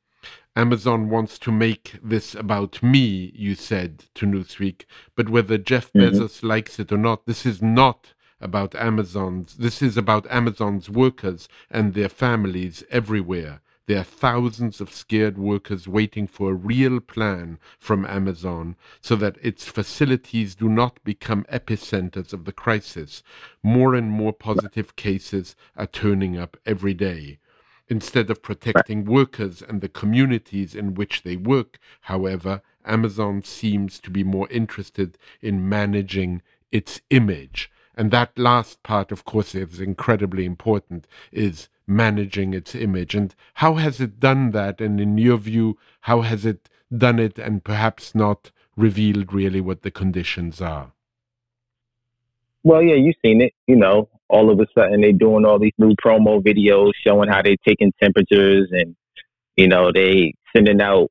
Amazon 0.57 1.11
wants 1.11 1.39
to 1.39 1.53
make 1.53 1.97
this 2.03 2.35
about 2.35 2.83
me, 2.83 3.31
you 3.35 3.55
said 3.55 4.07
to 4.15 4.25
Newsweek, 4.25 4.87
but 5.15 5.29
whether 5.29 5.59
Jeff 5.59 5.93
mm-hmm. 5.93 6.17
Bezos 6.17 6.43
likes 6.43 6.79
it 6.79 6.91
or 6.91 6.97
not, 6.97 7.27
this 7.27 7.45
is 7.45 7.61
not 7.61 8.15
about 8.41 8.75
Amazon's. 8.75 9.57
This 9.57 9.83
is 9.83 9.99
about 9.99 10.27
Amazon's 10.31 10.89
workers 10.89 11.47
and 11.71 11.93
their 11.93 12.09
families 12.09 12.83
everywhere. 12.91 13.61
There 13.87 14.01
are 14.01 14.05
thousands 14.05 14.81
of 14.81 14.93
scared 14.93 15.37
workers 15.39 15.87
waiting 15.87 16.27
for 16.27 16.51
a 16.51 16.55
real 16.55 17.01
plan 17.01 17.59
from 17.79 18.07
Amazon 18.07 18.77
so 19.01 19.15
that 19.17 19.37
its 19.43 19.67
facilities 19.67 20.55
do 20.55 20.69
not 20.71 21.05
become 21.05 21.45
epicenters 21.53 22.33
of 22.33 22.47
the 22.47 22.53
crisis. 22.53 23.23
More 23.63 23.95
and 23.95 24.11
more 24.11 24.33
positive 24.33 24.97
cases 24.97 25.55
are 25.77 25.87
turning 25.87 26.37
up 26.37 26.57
every 26.67 26.95
day. 26.95 27.39
Instead 27.89 28.31
of 28.31 28.43
protecting 28.43 29.05
workers 29.05 29.63
and 29.63 29.81
the 29.81 29.89
communities 29.89 30.75
in 30.75 30.95
which 30.95 31.23
they 31.23 31.37
work, 31.37 31.79
however, 32.03 32.61
Amazon 32.85 33.43
seems 33.43 34.01
to 34.01 34.11
be 34.11 34.25
more 34.25 34.49
interested 34.51 35.17
in 35.41 35.69
managing 35.69 36.43
its 36.73 37.01
image. 37.11 37.71
And 37.97 38.11
that 38.11 38.39
last 38.39 38.83
part, 38.83 39.13
of 39.13 39.25
course, 39.25 39.55
is 39.55 39.81
incredibly 39.81 40.45
important, 40.45 41.07
is 41.33 41.69
managing 41.87 42.55
its 42.55 42.75
image. 42.75 43.15
And 43.15 43.35
how 43.55 43.75
has 43.75 44.01
it 44.01 44.21
done 44.21 44.51
that? 44.51 44.81
And 44.81 45.01
in 45.01 45.17
your 45.17 45.39
view, 45.39 45.79
how 46.03 46.23
has 46.23 46.45
it 46.45 46.69
done 46.97 47.19
it 47.19 47.39
and 47.39 47.65
perhaps 47.65 48.15
not 48.15 48.51
revealed 48.77 49.33
really 49.33 49.61
what 49.61 49.83
the 49.83 49.91
conditions 49.91 50.61
are? 50.61 50.93
Well, 52.63 52.83
yeah, 52.83 52.97
you've 52.97 53.17
seen 53.23 53.41
it. 53.41 53.55
You 53.67 53.77
know, 53.77 54.09
all 54.29 54.51
of 54.51 54.61
a 54.61 54.67
sudden 54.77 55.01
they're 55.01 55.13
doing 55.13 55.45
all 55.45 55.59
these 55.59 55.73
new 55.79 55.95
promo 55.95 56.41
videos 56.41 56.93
showing 57.07 57.29
how 57.29 57.43
they're 57.43 57.57
taking 57.67 57.93
temperatures 58.03 58.69
and, 58.73 58.97
you 59.57 59.69
know, 59.69 59.91
they 59.93 60.35
sending 60.55 60.81
out 60.81 61.11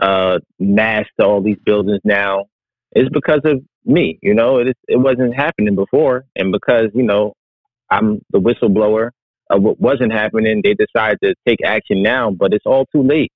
uh, 0.00 0.38
masks 0.58 1.10
to 1.18 1.26
all 1.26 1.42
these 1.42 1.58
buildings 1.64 2.00
now. 2.04 2.46
It's 2.92 3.10
because 3.10 3.40
of 3.44 3.62
me, 3.84 4.18
you 4.22 4.34
know, 4.34 4.58
it, 4.58 4.76
it 4.86 4.96
wasn't 4.96 5.34
happening 5.34 5.74
before. 5.74 6.24
And 6.36 6.52
because, 6.52 6.90
you 6.94 7.02
know, 7.02 7.34
I'm 7.90 8.20
the 8.30 8.40
whistleblower, 8.40 9.10
of 9.52 9.62
what 9.62 9.78
wasn't 9.78 10.12
happening, 10.12 10.62
they 10.64 10.74
decided 10.74 11.18
to 11.22 11.34
take 11.46 11.58
action 11.64 12.02
now, 12.02 12.30
but 12.30 12.54
it's 12.54 12.66
all 12.66 12.86
too 12.86 13.02
late. 13.02 13.30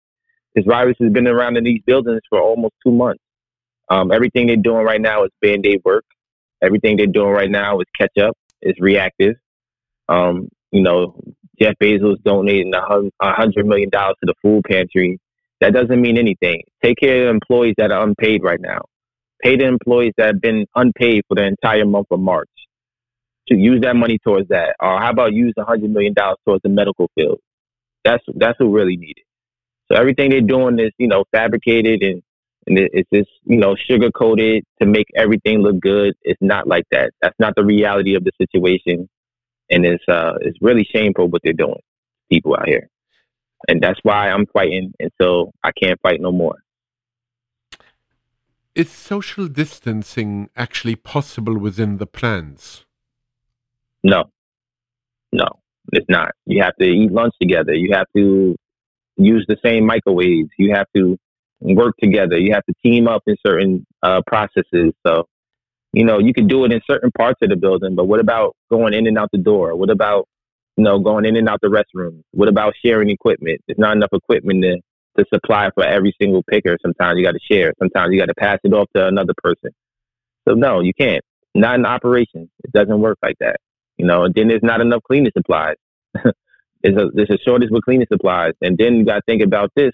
This 0.54 0.64
virus 0.64 0.97
has 1.00 1.12
been 1.12 1.26
around 1.26 1.59
in 1.59 1.64
these 1.64 1.83
buildings 1.87 2.23
for 2.30 2.40
almost 2.40 2.75
two 2.85 2.92
months. 2.92 3.23
Um, 3.90 4.11
everything 4.11 4.47
they're 4.47 4.56
doing 4.56 4.85
right 4.85 5.00
now 5.00 5.25
is 5.25 5.30
band 5.42 5.66
aid 5.66 5.83
work. 5.85 6.04
Everything 6.62 6.97
they're 6.97 7.06
doing 7.06 7.33
right 7.33 7.50
now 7.50 7.78
is 7.80 7.87
catch 7.99 8.16
up, 8.18 8.37
is 8.66 8.75
reactive. 8.78 9.37
Um, 10.08 10.49
you 10.73 10.82
know, 10.82 11.18
Jeff 11.61 11.75
Bezos 11.82 12.23
donating 12.23 12.73
a 12.75 13.32
hundred 13.32 13.66
million 13.66 13.88
dollars 13.90 14.16
to 14.20 14.26
the 14.26 14.35
food 14.42 14.64
pantry. 14.68 15.18
That 15.61 15.73
doesn't 15.73 16.00
mean 16.00 16.18
anything. 16.18 16.62
Take 16.85 16.99
care 16.99 17.16
of 17.16 17.25
the 17.25 17.30
employees 17.30 17.75
that 17.78 17.90
are 17.90 18.02
unpaid 18.02 18.42
right 18.42 18.61
now. 18.61 18.82
Pay 19.42 19.56
the 19.56 19.66
employees 19.66 20.12
that 20.18 20.26
have 20.26 20.40
been 20.40 20.66
unpaid 20.75 21.23
for 21.28 21.35
the 21.35 21.44
entire 21.44 21.87
month 21.87 22.08
of 22.11 22.20
March 22.20 22.50
to 23.49 23.56
use 23.56 23.80
that 23.82 23.96
money 23.96 24.18
towards 24.18 24.49
that. 24.49 24.76
Or 24.80 25.00
how 25.00 25.11
about 25.11 25.32
use 25.32 25.54
a 25.56 25.64
hundred 25.64 25.90
million 25.90 26.12
dollars 26.14 26.38
towards 26.44 26.62
the 26.62 26.68
medical 26.68 27.11
field? 27.14 27.38
That's 28.04 28.23
that's 28.35 28.58
what 28.61 28.66
really 28.66 28.96
needed. 28.96 29.25
So 29.90 29.99
everything 29.99 30.30
they're 30.30 30.40
doing 30.40 30.78
is 30.78 30.90
you 30.99 31.08
know 31.08 31.25
fabricated 31.32 32.02
and 32.02 32.23
and 32.66 32.78
it's 32.78 33.08
just 33.12 33.30
you 33.44 33.56
know 33.56 33.76
sugar 33.76 34.11
coated 34.11 34.64
to 34.80 34.87
make 34.87 35.06
everything 35.16 35.58
look 35.58 35.80
good. 35.80 36.14
It's 36.23 36.40
not 36.40 36.66
like 36.66 36.85
that. 36.90 37.12
That's 37.23 37.38
not 37.38 37.54
the 37.56 37.64
reality 37.64 38.14
of 38.14 38.25
the 38.25 38.32
situation, 38.38 39.08
and 39.70 39.87
it's 39.87 40.04
uh 40.08 40.35
it's 40.40 40.58
really 40.61 40.85
shameful 40.85 41.28
what 41.28 41.42
they're 41.44 41.52
doing, 41.52 41.80
people 42.30 42.56
out 42.56 42.68
here, 42.68 42.88
and 43.68 43.80
that's 43.80 44.00
why 44.02 44.30
I'm 44.30 44.46
fighting 44.46 44.92
until 44.99 45.52
I 45.62 45.70
can't 45.73 46.00
fight 46.00 46.20
no 46.20 46.32
more. 46.32 46.56
Is 48.75 48.90
social 48.90 49.49
distancing 49.49 50.50
actually 50.54 50.96
possible 50.96 51.56
within 51.58 51.96
the 51.96 52.06
plans? 52.06 52.85
No, 54.02 54.25
no, 55.32 55.46
it's 55.92 56.06
not. 56.08 56.32
You 56.44 56.62
have 56.62 56.76
to 56.76 56.87
eat 56.87 57.11
lunch 57.11 57.35
together. 57.40 57.73
You 57.73 57.94
have 57.94 58.06
to 58.14 58.54
use 59.16 59.46
the 59.49 59.56
same 59.64 59.87
microwaves. 59.87 60.50
You 60.58 60.75
have 60.75 60.87
to 60.94 61.16
work 61.60 61.94
together. 62.02 62.38
You 62.38 62.52
have 62.54 62.64
to 62.66 62.75
team 62.84 63.08
up 63.08 63.22
in 63.26 63.36
certain 63.44 63.86
uh, 64.02 64.22
processes. 64.26 64.92
So, 65.06 65.26
you 65.92 66.04
know, 66.04 66.18
you 66.18 66.32
can 66.34 66.46
do 66.46 66.64
it 66.64 66.72
in 66.72 66.80
certain 66.88 67.10
parts 67.12 67.38
of 67.42 67.48
the 67.48 67.56
building, 67.56 67.94
but 67.94 68.04
what 68.04 68.20
about 68.20 68.54
going 68.70 68.94
in 68.94 69.06
and 69.06 69.18
out 69.18 69.30
the 69.32 69.38
door? 69.38 69.75
What 69.75 69.90
about, 69.90 70.28
you 70.76 70.84
know, 70.84 70.98
going 70.98 71.25
in 71.25 71.36
and 71.36 71.48
out 71.48 71.60
the 71.62 71.68
restroom? 71.68 72.22
What 72.32 72.48
about 72.48 72.75
sharing 72.84 73.10
equipment? 73.10 73.60
There's 73.66 73.78
not 73.78 73.96
enough 73.96 74.12
equipment 74.12 74.62
to, 74.62 74.76
to 75.18 75.25
supply 75.32 75.70
for 75.75 75.84
every 75.84 76.14
single 76.20 76.42
picker. 76.42 76.76
Sometimes 76.82 77.18
you 77.18 77.25
got 77.25 77.32
to 77.32 77.40
share. 77.50 77.72
Sometimes 77.78 78.12
you 78.12 78.20
got 78.20 78.26
to 78.26 78.34
pass 78.34 78.58
it 78.62 78.75
off 78.75 78.88
to 78.94 79.06
another 79.06 79.32
person. 79.42 79.70
So 80.46 80.54
no, 80.54 80.80
you 80.80 80.92
can't. 80.92 81.25
Not 81.54 81.76
in 81.76 81.86
operations. 81.86 82.50
It 82.64 82.72
doesn't 82.72 83.00
work 83.00 83.18
like 83.22 83.36
that. 83.40 83.56
You 83.96 84.04
know, 84.04 84.25
and 84.25 84.34
then 84.34 84.48
there's 84.48 84.62
not 84.62 84.82
enough 84.82 85.02
cleaning 85.04 85.32
supplies. 85.34 85.76
there's 86.82 86.96
a 86.96 87.10
there's 87.14 87.30
a 87.30 87.38
shortage 87.38 87.70
with 87.70 87.84
cleaning 87.84 88.06
supplies, 88.12 88.52
and 88.60 88.76
then 88.76 88.96
you 88.96 89.04
got 89.06 89.16
to 89.16 89.22
think 89.26 89.42
about 89.42 89.72
this: 89.75 89.92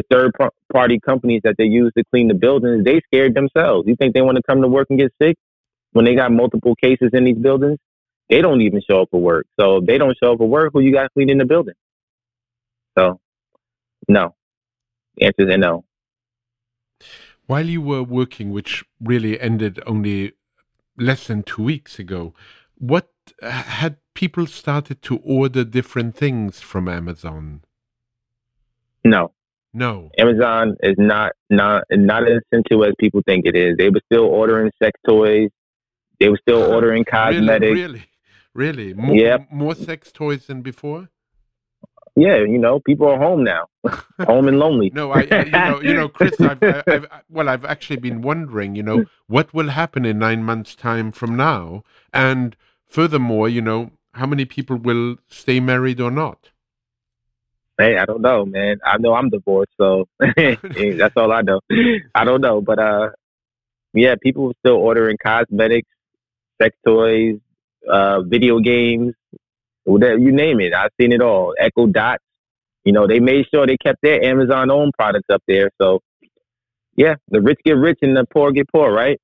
the 0.00 0.14
third 0.14 0.34
party 0.72 0.98
companies 1.00 1.42
that 1.44 1.56
they 1.58 1.64
use 1.64 1.92
to 1.96 2.04
clean 2.10 2.28
the 2.28 2.34
buildings, 2.34 2.84
they 2.84 3.00
scared 3.06 3.34
themselves. 3.34 3.86
You 3.86 3.96
think 3.96 4.14
they 4.14 4.22
want 4.22 4.36
to 4.36 4.42
come 4.42 4.62
to 4.62 4.68
work 4.68 4.88
and 4.90 4.98
get 4.98 5.12
sick 5.20 5.36
when 5.92 6.04
they 6.04 6.14
got 6.14 6.32
multiple 6.32 6.74
cases 6.74 7.10
in 7.12 7.24
these 7.24 7.38
buildings? 7.38 7.78
They 8.28 8.40
don't 8.40 8.60
even 8.60 8.80
show 8.88 9.02
up 9.02 9.08
for 9.10 9.20
work. 9.20 9.46
So 9.58 9.78
if 9.78 9.86
they 9.86 9.98
don't 9.98 10.16
show 10.22 10.32
up 10.32 10.38
for 10.38 10.48
work, 10.48 10.70
who 10.72 10.80
you 10.80 10.92
got 10.92 11.12
cleaning 11.12 11.38
the 11.38 11.44
building? 11.44 11.74
So, 12.96 13.20
no. 14.08 14.34
The 15.16 15.26
answer 15.26 15.48
is 15.48 15.58
no. 15.58 15.84
While 17.46 17.66
you 17.66 17.82
were 17.82 18.04
working, 18.04 18.52
which 18.52 18.84
really 19.02 19.40
ended 19.40 19.80
only 19.86 20.32
less 20.96 21.26
than 21.26 21.42
two 21.42 21.64
weeks 21.64 21.98
ago, 21.98 22.32
what 22.78 23.10
had 23.42 23.96
people 24.14 24.46
started 24.46 25.02
to 25.02 25.16
order 25.18 25.64
different 25.64 26.14
things 26.16 26.60
from 26.60 26.88
Amazon? 26.88 27.62
No. 29.04 29.32
No. 29.72 30.10
Amazon 30.18 30.76
is 30.82 30.96
not 30.98 31.32
not 31.48 31.84
not 31.90 32.28
as 32.28 32.40
essential 32.52 32.84
as 32.84 32.92
people 32.98 33.22
think 33.24 33.46
it 33.46 33.56
is. 33.56 33.76
They 33.76 33.88
were 33.88 34.00
still 34.12 34.24
ordering 34.24 34.70
sex 34.82 34.98
toys. 35.06 35.50
They 36.18 36.28
were 36.28 36.38
still 36.42 36.62
uh-huh. 36.62 36.74
ordering 36.74 37.04
cosmetics. 37.04 37.72
Really, 37.72 38.04
really, 38.54 38.92
really? 38.92 38.94
More, 38.94 39.16
yep. 39.16 39.48
more 39.50 39.74
sex 39.74 40.10
toys 40.12 40.46
than 40.46 40.62
before. 40.62 41.08
Yeah, 42.16 42.38
you 42.38 42.58
know, 42.58 42.80
people 42.80 43.06
are 43.08 43.18
home 43.18 43.44
now, 43.44 43.66
home 44.26 44.48
and 44.48 44.58
lonely. 44.58 44.90
no, 44.92 45.12
I, 45.12 45.22
you 45.22 45.50
know, 45.50 45.80
you 45.80 45.94
know, 45.94 46.08
Chris. 46.08 46.38
I've, 46.40 46.62
I've, 46.62 47.06
well, 47.30 47.48
I've 47.48 47.64
actually 47.64 47.96
been 47.98 48.20
wondering, 48.20 48.74
you 48.74 48.82
know, 48.82 49.04
what 49.28 49.54
will 49.54 49.68
happen 49.68 50.04
in 50.04 50.18
nine 50.18 50.42
months' 50.42 50.74
time 50.74 51.12
from 51.12 51.36
now, 51.36 51.84
and 52.12 52.56
Furthermore, 52.90 53.48
you 53.48 53.62
know, 53.62 53.92
how 54.14 54.26
many 54.26 54.44
people 54.44 54.76
will 54.76 55.16
stay 55.28 55.60
married 55.60 56.00
or 56.00 56.10
not? 56.10 56.50
Hey, 57.80 57.96
I 57.96 58.04
don't 58.04 58.20
know, 58.20 58.44
man. 58.44 58.76
I 58.84 58.98
know 58.98 59.14
I'm 59.14 59.30
divorced, 59.30 59.72
so 59.80 60.06
that's 60.20 61.16
all 61.16 61.32
I 61.32 61.40
know. 61.40 61.60
I 62.14 62.24
don't 62.24 62.42
know, 62.42 62.60
but 62.60 62.78
uh, 62.78 63.08
yeah, 63.94 64.16
people 64.22 64.48
are 64.48 64.54
still 64.66 64.76
ordering 64.76 65.16
cosmetics, 65.22 65.88
sex 66.60 66.76
toys, 66.86 67.36
uh, 67.90 68.20
video 68.20 68.58
games, 68.58 69.14
whatever 69.84 70.18
you 70.18 70.30
name 70.30 70.60
it. 70.60 70.74
I've 70.74 70.90
seen 71.00 71.12
it 71.12 71.22
all. 71.22 71.54
Echo 71.58 71.86
Dots. 71.86 72.22
You 72.84 72.92
know, 72.92 73.06
they 73.06 73.18
made 73.18 73.46
sure 73.50 73.66
they 73.66 73.78
kept 73.78 74.00
their 74.02 74.22
Amazon 74.22 74.70
owned 74.70 74.92
products 74.98 75.28
up 75.32 75.42
there. 75.48 75.70
So, 75.80 76.00
yeah, 76.96 77.14
the 77.28 77.40
rich 77.40 77.60
get 77.64 77.76
rich 77.78 77.98
and 78.02 78.14
the 78.14 78.26
poor 78.26 78.52
get 78.52 78.68
poor, 78.70 78.92
right? 78.92 79.18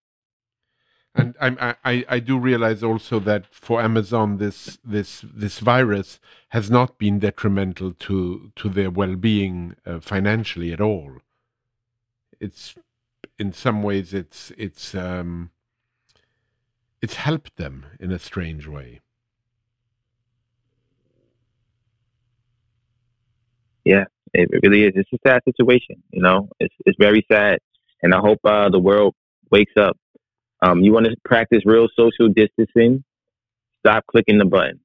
And 1.17 1.35
I, 1.41 1.75
I, 1.85 2.05
I 2.09 2.19
do 2.21 2.39
realize 2.39 2.83
also 2.83 3.19
that 3.21 3.47
for 3.51 3.81
Amazon, 3.81 4.37
this 4.37 4.79
this 4.85 5.25
this 5.35 5.61
virus 5.61 6.21
has 6.51 6.71
not 6.71 6.99
been 6.99 7.19
detrimental 7.19 7.95
to 8.01 8.53
to 8.55 8.69
their 8.69 8.91
well-being 8.91 9.77
uh, 9.87 10.01
financially 10.01 10.73
at 10.73 10.81
all. 10.81 11.19
It's 12.39 12.75
in 13.39 13.53
some 13.53 13.83
ways 13.83 14.13
it's 14.13 14.53
it's 14.59 14.95
um, 14.95 15.51
it's 17.01 17.15
helped 17.15 17.57
them 17.57 17.87
in 17.99 18.13
a 18.13 18.19
strange 18.19 18.67
way. 18.67 19.01
Yeah, 23.85 24.05
it 24.35 24.51
really 24.63 24.85
is. 24.85 24.93
It's 24.97 25.13
a 25.15 25.19
sad 25.27 25.43
situation. 25.45 26.03
You 26.11 26.21
know, 26.21 26.51
it's 26.61 26.75
it's 26.85 26.99
very 27.01 27.25
sad, 27.33 27.61
and 28.03 28.15
I 28.15 28.19
hope 28.19 28.41
uh, 28.45 28.69
the 28.69 28.81
world 28.81 29.15
wakes 29.51 29.73
up 29.79 29.97
um, 30.63 30.81
you 30.81 30.93
want 30.93 31.07
to 31.07 31.17
practice 31.25 31.63
real 31.65 31.89
social 31.97 32.29
distancing? 32.29 33.05
Stop 33.81 34.05
clicking 34.07 34.39
the 34.39 34.45
button. 34.45 34.81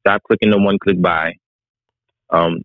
Stop 0.00 0.22
clicking 0.24 0.50
the 0.50 0.58
one 0.58 0.78
click 0.78 1.00
buy. 1.00 1.34
Um, 2.30 2.62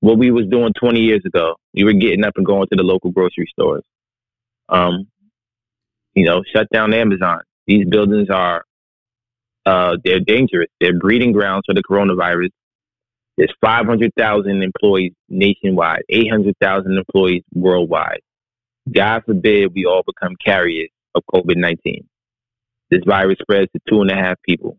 what 0.00 0.18
we 0.18 0.30
was 0.30 0.46
doing 0.46 0.72
20 0.78 1.00
years 1.00 1.22
ago, 1.24 1.56
you 1.72 1.86
were 1.86 1.92
getting 1.92 2.24
up 2.24 2.34
and 2.36 2.44
going 2.44 2.68
to 2.68 2.76
the 2.76 2.82
local 2.82 3.10
grocery 3.10 3.46
stores. 3.50 3.84
Um, 4.68 5.06
you 6.14 6.24
know, 6.24 6.42
shut 6.54 6.68
down 6.72 6.92
Amazon. 6.92 7.40
These 7.66 7.86
buildings 7.86 8.28
are, 8.30 8.64
uh, 9.64 9.96
they're 10.04 10.20
dangerous. 10.20 10.68
They're 10.80 10.98
breeding 10.98 11.32
grounds 11.32 11.64
for 11.66 11.74
the 11.74 11.82
coronavirus. 11.82 12.50
There's 13.36 13.52
500,000 13.60 14.62
employees 14.62 15.12
nationwide, 15.28 16.02
800,000 16.08 16.98
employees 16.98 17.42
worldwide. 17.52 18.20
God 18.92 19.22
forbid 19.24 19.72
we 19.74 19.86
all 19.86 20.02
become 20.06 20.36
carriers 20.44 20.90
of 21.14 21.22
COVID 21.32 21.56
19. 21.56 22.06
This 22.90 23.00
virus 23.06 23.38
spreads 23.40 23.70
to 23.72 23.80
two 23.88 24.00
and 24.00 24.10
a 24.10 24.14
half 24.14 24.36
people. 24.42 24.78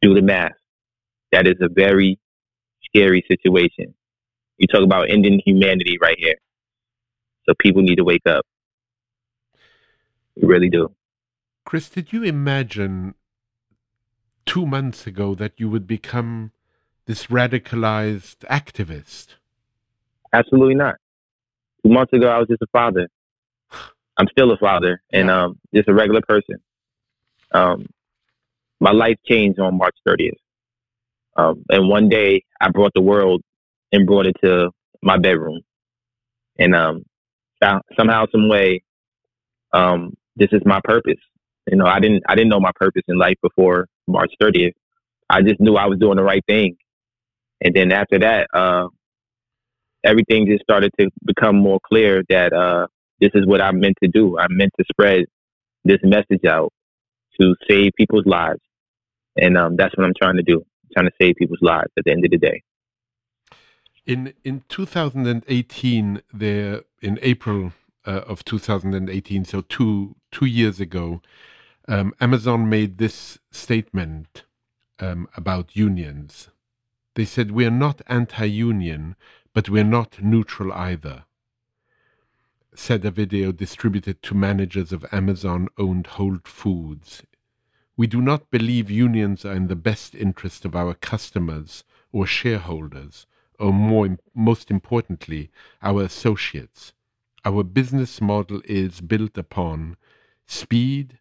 Do 0.00 0.14
the 0.14 0.22
math. 0.22 0.52
That 1.32 1.46
is 1.46 1.56
a 1.60 1.68
very 1.68 2.18
scary 2.84 3.24
situation. 3.28 3.94
You 4.58 4.66
talk 4.66 4.82
about 4.82 5.10
ending 5.10 5.40
humanity 5.44 5.98
right 6.00 6.16
here. 6.18 6.36
So 7.48 7.54
people 7.58 7.82
need 7.82 7.96
to 7.96 8.04
wake 8.04 8.26
up. 8.26 8.46
We 10.36 10.48
really 10.48 10.70
do. 10.70 10.94
Chris, 11.64 11.88
did 11.88 12.12
you 12.12 12.22
imagine 12.22 13.14
two 14.46 14.66
months 14.66 15.06
ago 15.06 15.34
that 15.34 15.52
you 15.56 15.68
would 15.68 15.86
become 15.86 16.52
this 17.06 17.26
radicalized 17.26 18.38
activist? 18.50 19.34
Absolutely 20.32 20.74
not. 20.74 20.96
Two 21.84 21.92
months 21.92 22.12
ago, 22.12 22.28
I 22.28 22.38
was 22.38 22.48
just 22.48 22.62
a 22.62 22.66
father. 22.72 23.08
I'm 24.22 24.28
still 24.28 24.52
a 24.52 24.56
father 24.56 25.02
and 25.12 25.26
yeah. 25.26 25.42
um, 25.42 25.58
just 25.74 25.88
a 25.88 25.92
regular 25.92 26.20
person. 26.20 26.54
Um, 27.50 27.86
my 28.78 28.92
life 28.92 29.16
changed 29.26 29.58
on 29.58 29.76
March 29.76 29.96
30th. 30.06 30.38
Um, 31.36 31.64
and 31.70 31.88
one 31.88 32.08
day 32.08 32.44
I 32.60 32.68
brought 32.68 32.92
the 32.94 33.02
world 33.02 33.42
and 33.90 34.06
brought 34.06 34.28
it 34.28 34.36
to 34.44 34.70
my 35.02 35.18
bedroom. 35.18 35.62
And 36.56 36.72
um, 36.72 37.02
somehow, 37.98 38.26
some 38.30 38.48
way, 38.48 38.84
um, 39.72 40.14
this 40.36 40.50
is 40.52 40.62
my 40.64 40.80
purpose. 40.84 41.18
You 41.68 41.78
know, 41.78 41.86
I 41.86 41.98
didn't 41.98 42.22
I 42.28 42.36
didn't 42.36 42.50
know 42.50 42.60
my 42.60 42.72
purpose 42.76 43.02
in 43.08 43.18
life 43.18 43.38
before 43.42 43.88
March 44.06 44.32
30th. 44.40 44.74
I 45.30 45.42
just 45.42 45.60
knew 45.60 45.74
I 45.74 45.86
was 45.86 45.98
doing 45.98 46.16
the 46.16 46.22
right 46.22 46.44
thing. 46.46 46.76
And 47.60 47.74
then 47.74 47.90
after 47.90 48.20
that, 48.20 48.46
uh, 48.54 48.86
everything 50.04 50.46
just 50.46 50.62
started 50.62 50.92
to 51.00 51.10
become 51.24 51.56
more 51.56 51.80
clear 51.84 52.22
that 52.28 52.52
uh, 52.52 52.86
this 53.22 53.30
is 53.34 53.46
what 53.46 53.60
I'm 53.60 53.78
meant 53.78 53.96
to 54.02 54.08
do. 54.08 54.36
I'm 54.36 54.56
meant 54.56 54.72
to 54.80 54.84
spread 54.90 55.26
this 55.84 56.00
message 56.02 56.44
out 56.44 56.72
to 57.40 57.54
save 57.68 57.92
people's 57.96 58.26
lives. 58.26 58.60
And 59.36 59.56
um, 59.56 59.76
that's 59.76 59.96
what 59.96 60.04
I'm 60.04 60.14
trying 60.20 60.36
to 60.36 60.42
do. 60.42 60.58
I'm 60.58 60.90
trying 60.92 61.06
to 61.06 61.12
save 61.20 61.36
people's 61.36 61.62
lives 61.62 61.90
at 61.96 62.04
the 62.04 62.10
end 62.10 62.24
of 62.24 62.32
the 62.32 62.38
day. 62.38 62.62
In 64.04 64.34
in 64.42 64.64
2018, 64.68 66.22
there 66.34 66.82
in 67.00 67.20
April 67.22 67.72
uh, 68.04 68.22
of 68.26 68.44
2018, 68.44 69.44
so 69.44 69.60
two 69.60 70.16
two 70.32 70.46
years 70.46 70.80
ago, 70.80 71.22
um, 71.86 72.12
Amazon 72.20 72.68
made 72.68 72.98
this 72.98 73.38
statement 73.52 74.42
um, 74.98 75.28
about 75.36 75.76
unions. 75.76 76.48
They 77.14 77.24
said 77.24 77.52
we 77.52 77.64
are 77.64 77.70
not 77.70 78.02
anti-union, 78.08 79.14
but 79.54 79.68
we 79.68 79.78
are 79.78 79.92
not 79.98 80.20
neutral 80.20 80.72
either 80.72 81.24
said 82.74 83.04
a 83.04 83.10
video 83.10 83.52
distributed 83.52 84.22
to 84.22 84.34
managers 84.34 84.92
of 84.92 85.04
Amazon 85.12 85.68
owned 85.78 86.06
Whole 86.06 86.38
Foods. 86.44 87.22
We 87.96 88.06
do 88.06 88.22
not 88.22 88.50
believe 88.50 88.90
unions 88.90 89.44
are 89.44 89.52
in 89.52 89.68
the 89.68 89.76
best 89.76 90.14
interest 90.14 90.64
of 90.64 90.74
our 90.74 90.94
customers 90.94 91.84
or 92.12 92.26
shareholders, 92.26 93.26
or 93.58 93.72
more, 93.72 94.16
most 94.34 94.70
importantly, 94.70 95.50
our 95.82 96.02
associates. 96.02 96.94
Our 97.44 97.62
business 97.62 98.20
model 98.20 98.62
is 98.64 99.00
built 99.00 99.36
upon 99.36 99.96
speed, 100.46 101.18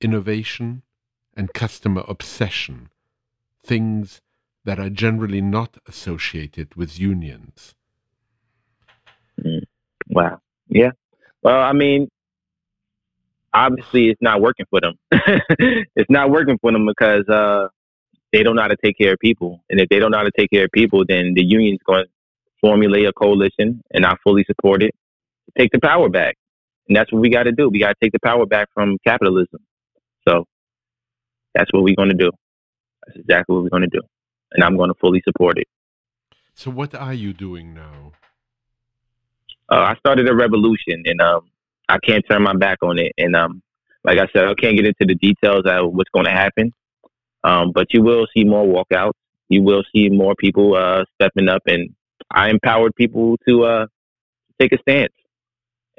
innovation, 0.00 0.82
and 1.36 1.52
customer 1.52 2.04
obsession, 2.06 2.90
things 3.64 4.20
that 4.64 4.78
are 4.78 4.90
generally 4.90 5.40
not 5.40 5.78
associated 5.86 6.74
with 6.74 6.98
unions. 7.00 7.74
Mm. 9.42 9.64
Wow. 10.08 10.40
Yeah. 10.68 10.90
Well, 11.42 11.58
I 11.58 11.72
mean, 11.72 12.08
obviously 13.52 14.08
it's 14.08 14.22
not 14.22 14.40
working 14.40 14.66
for 14.70 14.80
them. 14.80 14.94
it's 15.96 16.10
not 16.10 16.30
working 16.30 16.58
for 16.60 16.72
them 16.72 16.86
because 16.86 17.28
uh, 17.28 17.68
they 18.32 18.42
don't 18.42 18.56
know 18.56 18.62
how 18.62 18.68
to 18.68 18.76
take 18.82 18.98
care 18.98 19.12
of 19.12 19.18
people. 19.18 19.62
And 19.70 19.80
if 19.80 19.88
they 19.88 19.98
don't 19.98 20.10
know 20.10 20.18
how 20.18 20.24
to 20.24 20.32
take 20.36 20.50
care 20.50 20.64
of 20.64 20.72
people, 20.72 21.04
then 21.06 21.34
the 21.34 21.44
union's 21.44 21.80
going 21.86 22.04
to 22.04 22.10
formulate 22.60 23.06
a 23.06 23.12
coalition, 23.12 23.82
and 23.92 24.04
I 24.04 24.16
fully 24.24 24.44
support 24.44 24.82
it. 24.82 24.94
Take 25.56 25.70
the 25.72 25.80
power 25.80 26.08
back. 26.08 26.36
And 26.88 26.96
that's 26.96 27.12
what 27.12 27.20
we 27.20 27.30
got 27.30 27.44
to 27.44 27.52
do. 27.52 27.68
We 27.68 27.80
got 27.80 27.88
to 27.88 27.96
take 28.02 28.12
the 28.12 28.18
power 28.20 28.46
back 28.46 28.68
from 28.74 28.98
capitalism. 29.06 29.60
So 30.26 30.46
that's 31.54 31.72
what 31.72 31.82
we're 31.82 31.94
going 31.94 32.08
to 32.08 32.14
do. 32.14 32.30
That's 33.06 33.18
exactly 33.18 33.54
what 33.54 33.64
we're 33.64 33.70
going 33.70 33.88
to 33.88 33.88
do. 33.88 34.00
And 34.52 34.64
I'm 34.64 34.76
going 34.76 34.88
to 34.88 34.98
fully 35.00 35.22
support 35.24 35.58
it. 35.58 35.68
So, 36.54 36.70
what 36.70 36.94
are 36.94 37.14
you 37.14 37.32
doing 37.32 37.74
now? 37.74 38.12
Uh, 39.70 39.80
I 39.80 39.96
started 39.96 40.28
a 40.28 40.34
revolution, 40.34 41.02
and 41.04 41.20
um, 41.20 41.50
I 41.88 41.98
can't 41.98 42.24
turn 42.28 42.42
my 42.42 42.54
back 42.54 42.78
on 42.82 42.98
it. 42.98 43.12
And 43.18 43.36
um, 43.36 43.62
like 44.04 44.18
I 44.18 44.26
said, 44.32 44.46
I 44.46 44.54
can't 44.54 44.76
get 44.76 44.86
into 44.86 45.06
the 45.06 45.14
details 45.14 45.62
of 45.66 45.92
what's 45.92 46.10
going 46.10 46.26
to 46.26 46.30
happen, 46.32 46.72
um, 47.44 47.72
but 47.72 47.92
you 47.92 48.02
will 48.02 48.26
see 48.34 48.44
more 48.44 48.64
walkouts. 48.64 49.12
You 49.48 49.62
will 49.62 49.82
see 49.94 50.08
more 50.10 50.34
people 50.38 50.74
uh, 50.74 51.04
stepping 51.14 51.48
up, 51.48 51.62
and 51.66 51.90
I 52.30 52.50
empowered 52.50 52.94
people 52.96 53.36
to 53.48 53.64
uh, 53.64 53.86
take 54.60 54.72
a 54.72 54.78
stance. 54.78 55.12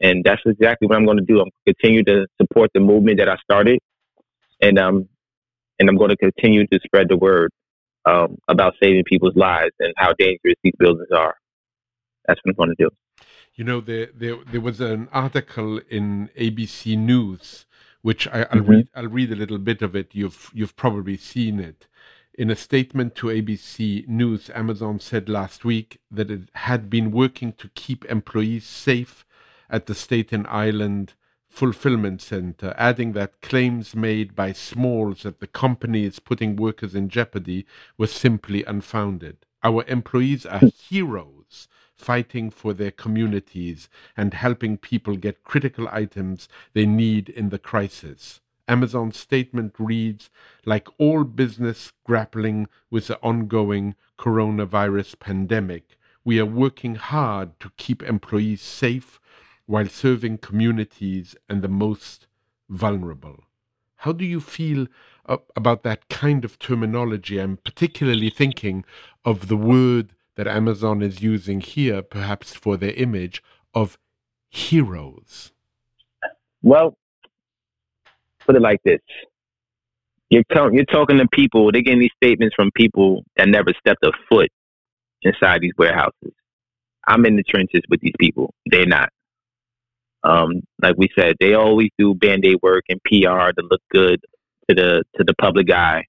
And 0.01 0.23
that's 0.23 0.41
exactly 0.45 0.87
what 0.87 0.97
I'm 0.97 1.05
going 1.05 1.17
to 1.17 1.25
do. 1.25 1.41
I'm 1.41 1.49
continue 1.65 2.03
to 2.05 2.25
support 2.41 2.71
the 2.73 2.79
movement 2.79 3.19
that 3.19 3.29
I 3.29 3.37
started, 3.37 3.79
and 4.61 4.79
um, 4.79 5.09
and 5.79 5.89
I'm 5.89 5.97
going 5.97 6.09
to 6.09 6.17
continue 6.17 6.65
to 6.67 6.79
spread 6.85 7.09
the 7.09 7.17
word 7.17 7.51
um, 8.05 8.37
about 8.47 8.75
saving 8.81 9.03
people's 9.05 9.35
lives 9.35 9.71
and 9.79 9.93
how 9.97 10.13
dangerous 10.17 10.55
these 10.63 10.73
buildings 10.79 11.09
are. 11.15 11.35
That's 12.27 12.39
what 12.43 12.51
I'm 12.51 12.55
going 12.55 12.75
to 12.77 12.83
do. 12.85 12.89
You 13.55 13.63
know, 13.63 13.81
there 13.81 14.09
there 14.15 14.37
there 14.51 14.61
was 14.61 14.79
an 14.79 15.09
article 15.11 15.79
in 15.89 16.29
ABC 16.37 16.97
News, 16.97 17.65
which 18.01 18.27
I, 18.27 18.39
will 18.39 18.45
mm-hmm. 18.45 18.71
read. 18.71 18.87
I'll 18.95 19.07
read 19.07 19.31
a 19.31 19.35
little 19.35 19.57
bit 19.57 19.81
of 19.81 19.95
it. 19.95 20.09
You've 20.13 20.51
you've 20.53 20.75
probably 20.75 21.17
seen 21.17 21.59
it. 21.59 21.87
In 22.33 22.49
a 22.49 22.55
statement 22.55 23.15
to 23.15 23.27
ABC 23.27 24.07
News, 24.07 24.49
Amazon 24.51 24.99
said 24.99 25.27
last 25.27 25.65
week 25.65 25.99
that 26.09 26.31
it 26.31 26.49
had 26.53 26.89
been 26.89 27.11
working 27.11 27.51
to 27.53 27.69
keep 27.75 28.05
employees 28.05 28.65
safe 28.65 29.25
at 29.69 29.87
the 29.87 29.95
Staten 29.95 30.45
Island 30.47 31.15
fulfillment 31.49 32.21
center, 32.21 32.73
adding 32.77 33.11
that 33.13 33.41
claims 33.41 33.95
made 33.95 34.35
by 34.35 34.53
Smalls 34.53 35.23
that 35.23 35.39
the 35.39 35.47
company 35.47 36.05
is 36.05 36.19
putting 36.19 36.55
workers 36.55 36.95
in 36.95 37.09
jeopardy 37.09 37.65
were 37.97 38.07
simply 38.07 38.63
unfounded. 38.63 39.37
Our 39.63 39.83
employees 39.87 40.45
are 40.45 40.61
heroes 40.87 41.67
fighting 41.99 42.49
for 42.49 42.73
their 42.73 42.91
communities 42.91 43.89
and 44.15 44.33
helping 44.33 44.77
people 44.77 45.17
get 45.17 45.43
critical 45.43 45.87
items 45.91 46.47
they 46.73 46.85
need 46.85 47.27
in 47.29 47.49
the 47.49 47.59
crisis. 47.59 48.39
Amazon's 48.69 49.17
statement 49.17 49.75
reads 49.77 50.29
Like 50.65 50.87
all 50.97 51.23
business 51.23 51.91
grappling 52.05 52.67
with 52.89 53.07
the 53.07 53.19
ongoing 53.21 53.95
coronavirus 54.17 55.19
pandemic, 55.19 55.97
we 56.23 56.39
are 56.39 56.45
working 56.45 56.95
hard 56.95 57.59
to 57.59 57.71
keep 57.77 58.01
employees 58.03 58.61
safe 58.61 59.19
while 59.65 59.87
serving 59.87 60.37
communities 60.37 61.35
and 61.49 61.61
the 61.61 61.67
most 61.67 62.27
vulnerable. 62.69 63.43
How 63.97 64.13
do 64.13 64.23
you 64.23 64.39
feel 64.39 64.87
about 65.25 65.83
that 65.83 66.07
kind 66.07 66.45
of 66.45 66.57
terminology? 66.59 67.39
I'm 67.39 67.57
particularly 67.57 68.29
thinking 68.29 68.85
of 69.25 69.47
the 69.47 69.57
word 69.57 70.13
that 70.39 70.47
Amazon 70.47 71.01
is 71.01 71.21
using 71.21 71.59
here, 71.59 72.01
perhaps 72.01 72.53
for 72.53 72.77
their 72.77 72.93
image 72.93 73.43
of 73.73 73.97
heroes? 74.47 75.51
Well, 76.61 76.97
put 78.45 78.55
it 78.55 78.61
like 78.61 78.81
this: 78.85 79.01
you're 80.29 80.43
you're 80.71 80.85
talking 80.85 81.17
to 81.17 81.27
people. 81.33 81.73
They're 81.73 81.81
getting 81.81 81.99
these 81.99 82.15
statements 82.15 82.55
from 82.55 82.71
people 82.71 83.25
that 83.35 83.49
never 83.49 83.73
stepped 83.81 84.05
a 84.05 84.13
foot 84.29 84.49
inside 85.23 85.59
these 85.59 85.73
warehouses. 85.77 86.31
I'm 87.05 87.25
in 87.25 87.35
the 87.35 87.43
trenches 87.43 87.81
with 87.89 87.99
these 87.99 88.15
people. 88.17 88.53
They're 88.65 88.85
not. 88.85 89.09
Um, 90.23 90.61
like 90.81 90.95
we 90.97 91.09
said, 91.19 91.35
they 91.41 91.53
always 91.53 91.89
do 91.97 92.15
band 92.15 92.45
aid 92.45 92.59
work 92.61 92.85
and 92.87 93.03
PR 93.03 93.51
to 93.51 93.67
look 93.69 93.81
good 93.91 94.21
to 94.69 94.73
the 94.73 95.03
to 95.17 95.25
the 95.25 95.33
public 95.33 95.69
eye. 95.69 96.05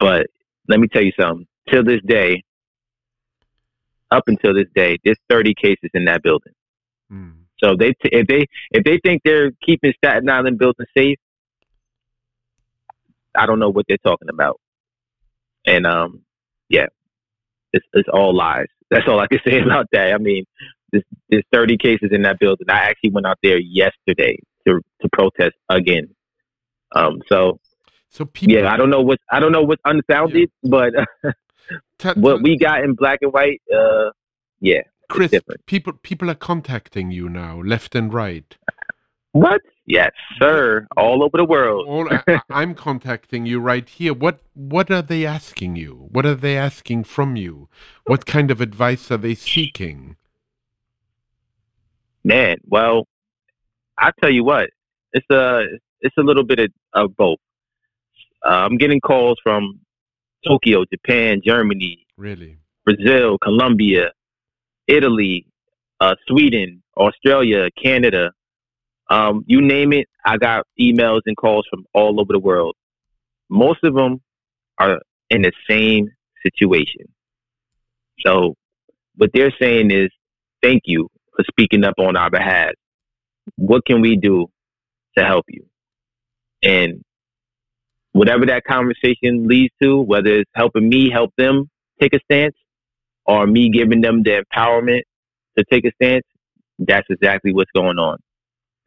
But 0.00 0.26
let 0.66 0.80
me 0.80 0.88
tell 0.88 1.04
you 1.04 1.12
something. 1.16 1.46
Till 1.70 1.84
this 1.84 2.00
day, 2.04 2.42
up 4.12 4.24
until 4.26 4.54
this 4.54 4.68
day, 4.74 4.98
there's 5.04 5.18
30 5.28 5.54
cases 5.54 5.90
in 5.94 6.04
that 6.04 6.22
building. 6.22 6.52
Mm. 7.12 7.34
So 7.62 7.76
they 7.76 7.90
t- 7.90 8.10
if 8.12 8.26
they 8.26 8.46
if 8.72 8.84
they 8.84 8.98
think 9.04 9.22
they're 9.24 9.52
keeping 9.64 9.92
Staten 9.96 10.28
Island 10.28 10.58
building 10.58 10.86
safe, 10.96 11.18
I 13.36 13.46
don't 13.46 13.58
know 13.58 13.70
what 13.70 13.86
they're 13.88 13.98
talking 13.98 14.28
about. 14.28 14.60
And 15.66 15.86
um, 15.86 16.22
yeah, 16.68 16.86
it's 17.72 17.86
it's 17.92 18.08
all 18.12 18.34
lies. 18.34 18.66
That's 18.90 19.08
all 19.08 19.20
I 19.20 19.26
can 19.26 19.40
say 19.46 19.60
about 19.60 19.86
that. 19.92 20.12
I 20.12 20.18
mean, 20.18 20.44
there's, 20.90 21.04
there's 21.30 21.44
30 21.52 21.78
cases 21.78 22.10
in 22.12 22.22
that 22.22 22.38
building. 22.38 22.68
I 22.68 22.80
actually 22.90 23.10
went 23.10 23.26
out 23.26 23.38
there 23.42 23.58
yesterday 23.58 24.36
to 24.66 24.80
to 25.00 25.08
protest 25.12 25.54
again. 25.68 26.08
Um, 26.94 27.22
so 27.28 27.58
so 28.10 28.26
people, 28.26 28.54
yeah, 28.54 28.72
I 28.72 28.76
don't 28.76 28.90
know 28.90 29.00
what 29.00 29.18
I 29.30 29.40
don't 29.40 29.52
know 29.52 29.62
what's 29.62 29.80
unfounded, 29.84 30.50
yeah. 30.62 30.70
but 30.70 30.92
what 32.16 32.42
we 32.42 32.58
got 32.58 32.84
in 32.84 32.94
black 32.94 33.18
and 33.22 33.32
white, 33.32 33.60
uh, 33.74 34.10
yeah, 34.60 34.82
Chris, 35.08 35.32
people 35.66 35.92
people 35.92 36.30
are 36.30 36.34
contacting 36.34 37.10
you 37.10 37.28
now, 37.28 37.60
left 37.60 37.94
and 37.94 38.12
right. 38.12 38.56
What? 39.32 39.62
Yes, 39.86 40.12
sir. 40.38 40.86
All 40.96 41.24
over 41.24 41.36
the 41.36 41.44
world. 41.44 41.86
All, 41.88 42.08
I, 42.50 42.62
am 42.62 42.74
contacting 42.74 43.46
you 43.46 43.60
right 43.60 43.88
here. 43.88 44.14
What 44.14 44.40
What 44.54 44.90
are 44.90 45.02
they 45.02 45.26
asking 45.26 45.76
you? 45.76 46.08
What 46.12 46.26
are 46.26 46.34
they 46.34 46.56
asking 46.56 47.04
from 47.04 47.36
you? 47.36 47.68
What 48.06 48.26
kind 48.26 48.50
of 48.50 48.60
advice 48.60 49.10
are 49.10 49.16
they 49.16 49.34
seeking? 49.34 50.16
Man, 52.24 52.58
well, 52.66 53.08
I 53.98 54.12
tell 54.20 54.30
you 54.30 54.44
what, 54.44 54.70
it's 55.12 55.28
a 55.30 55.64
it's 56.00 56.16
a 56.18 56.22
little 56.22 56.44
bit 56.44 56.58
of, 56.58 56.70
of 56.94 57.16
both. 57.16 57.38
Uh, 58.44 58.50
I'm 58.50 58.76
getting 58.76 59.00
calls 59.00 59.38
from 59.42 59.80
Tokyo, 60.46 60.84
Japan, 60.92 61.40
Germany, 61.44 62.06
really, 62.16 62.58
Brazil, 62.84 63.38
Colombia, 63.38 64.10
Italy, 64.86 65.46
uh, 66.00 66.14
Sweden, 66.26 66.82
Australia, 66.96 67.68
Canada. 67.82 68.32
Um, 69.10 69.44
you 69.46 69.60
name 69.60 69.92
it, 69.92 70.08
I 70.24 70.36
got 70.36 70.66
emails 70.80 71.20
and 71.26 71.36
calls 71.36 71.66
from 71.68 71.84
all 71.94 72.20
over 72.20 72.32
the 72.32 72.38
world. 72.38 72.74
Most 73.48 73.84
of 73.84 73.94
them 73.94 74.20
are 74.78 75.00
in 75.30 75.42
the 75.42 75.52
same 75.68 76.08
situation. 76.42 77.06
So, 78.20 78.54
what 79.16 79.30
they're 79.34 79.54
saying 79.60 79.90
is, 79.90 80.10
thank 80.62 80.82
you 80.86 81.08
for 81.36 81.44
speaking 81.50 81.84
up 81.84 81.94
on 81.98 82.16
our 82.16 82.30
behalf. 82.30 82.70
What 83.56 83.84
can 83.84 84.00
we 84.00 84.16
do 84.16 84.48
to 85.18 85.24
help 85.24 85.44
you? 85.48 85.66
And 86.62 87.04
whatever 88.12 88.46
that 88.46 88.64
conversation 88.64 89.48
leads 89.48 89.74
to, 89.82 90.00
whether 90.00 90.30
it's 90.30 90.50
helping 90.54 90.88
me 90.88 91.10
help 91.10 91.32
them 91.36 91.68
take 92.00 92.14
a 92.14 92.20
stance 92.30 92.54
or 93.26 93.46
me 93.46 93.70
giving 93.70 94.00
them 94.00 94.22
the 94.22 94.44
empowerment 94.44 95.02
to 95.56 95.64
take 95.70 95.84
a 95.84 95.92
stance, 95.94 96.24
that's 96.78 97.06
exactly 97.10 97.52
what's 97.52 97.70
going 97.72 97.98
on. 97.98 98.18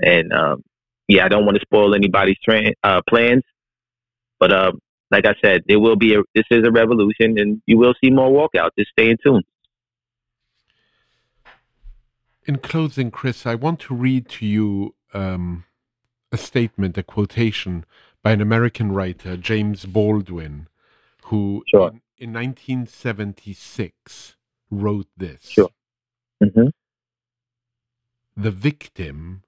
And 0.01 0.31
um, 0.33 0.63
yeah, 1.07 1.25
I 1.25 1.27
don't 1.27 1.45
want 1.45 1.55
to 1.57 1.61
spoil 1.61 1.95
anybody's 1.95 2.38
tra- 2.43 2.73
uh, 2.83 3.01
plans, 3.07 3.43
but 4.39 4.51
uh, 4.51 4.71
like 5.11 5.25
I 5.25 5.35
said, 5.43 5.63
there 5.67 5.79
will 5.79 5.95
be 5.95 6.15
a 6.15 6.21
this 6.33 6.45
is 6.51 6.65
a 6.65 6.71
revolution, 6.71 7.38
and 7.39 7.61
you 7.65 7.77
will 7.77 7.93
see 8.03 8.09
more 8.09 8.29
walkouts. 8.29 8.71
Just 8.77 8.91
stay 8.91 9.09
in 9.09 9.17
tune. 9.23 9.43
In 12.45 12.57
closing, 12.57 13.09
Chris, 13.09 13.45
I 13.45 13.55
want 13.55 13.79
to 13.81 13.95
read 13.95 14.29
to 14.29 14.45
you 14.45 14.93
um, 15.13 15.63
a 16.31 16.38
statement, 16.38 16.97
a 16.97 17.03
quotation 17.03 17.85
by 18.25 18.31
an 18.31 18.41
American 18.41 18.91
writer, 18.91 19.38
James 19.38 19.85
Baldwin, 19.85 20.67
who 21.25 21.63
sure. 21.67 21.89
in, 22.17 22.17
in, 22.17 22.33
1976 22.33 24.35
wrote 24.71 25.07
this. 25.15 25.47
Sure. 25.47 25.69
Mm-hmm. 26.43 26.69
The 28.35 28.49
victim 28.49 29.43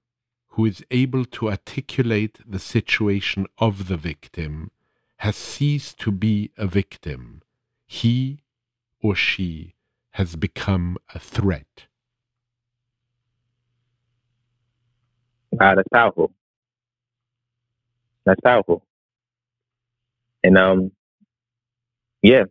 who 0.49 0.65
is 0.65 0.85
able 0.91 1.25
to 1.25 1.49
articulate 1.49 2.37
the 2.47 2.59
situation 2.59 3.47
of 3.57 3.87
the 3.87 3.97
victim 3.97 4.69
has 5.17 5.35
ceased 5.35 5.97
to 6.01 6.11
be 6.11 6.51
a 6.55 6.67
victim. 6.67 7.41
He 7.87 8.43
or 9.01 9.15
she 9.15 9.73
has 10.11 10.35
become 10.35 10.99
a 11.15 11.17
threat. 11.17 11.87
Wow, 15.49 15.73
that's 15.73 15.89
powerful. 15.91 16.31
That's 18.27 18.41
powerful. 18.41 18.83
And 20.43 20.57
um, 20.57 20.91
yeah, 22.21 22.43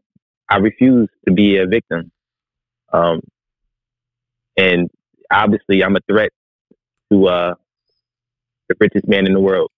I 0.48 0.56
refuse 0.56 1.08
to 1.26 1.34
be 1.34 1.58
a 1.58 1.66
victim. 1.66 2.10
Um, 2.94 3.20
and 4.56 4.88
obviously, 5.30 5.84
I'm 5.84 5.94
a 5.96 6.00
threat 6.08 6.30
to 7.12 7.26
uh, 7.28 7.54
the 8.70 8.74
richest 8.80 9.06
man 9.06 9.26
in 9.26 9.34
the 9.34 9.40
world. 9.40 9.70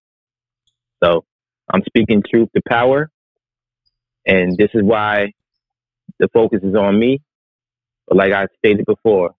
So 1.03 1.25
I'm 1.75 1.83
speaking 1.85 2.23
truth 2.23 2.49
to 2.55 2.63
power, 2.69 3.11
and 4.25 4.57
this 4.57 4.71
is 4.75 4.85
why 4.85 5.33
the 6.21 6.29
focus 6.29 6.61
is 6.63 6.77
on 6.77 6.97
me. 6.97 7.21
But 8.07 8.19
like 8.19 8.33
I 8.33 8.47
stated 8.59 8.87
before, 8.87 9.35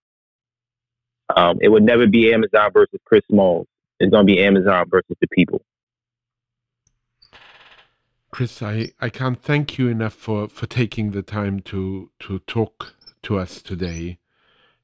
um, 1.33 1.59
it 1.61 1.69
would 1.69 1.83
never 1.83 2.05
be 2.05 2.33
Amazon 2.33 2.71
versus 2.73 2.99
Chris 3.05 3.23
Smalls. 3.31 3.67
It's 4.01 4.11
going 4.11 4.27
to 4.27 4.33
be 4.33 4.43
Amazon 4.43 4.85
versus 4.89 5.15
the 5.21 5.27
people. 5.27 5.61
Chris, 8.31 8.61
I, 8.61 8.91
I 9.01 9.09
can't 9.09 9.41
thank 9.41 9.77
you 9.77 9.87
enough 9.87 10.13
for, 10.13 10.47
for 10.47 10.67
taking 10.67 11.11
the 11.11 11.23
time 11.23 11.61
to 11.61 12.11
to 12.19 12.39
talk 12.39 12.93
to 13.23 13.37
us 13.37 13.61
today. 13.61 14.19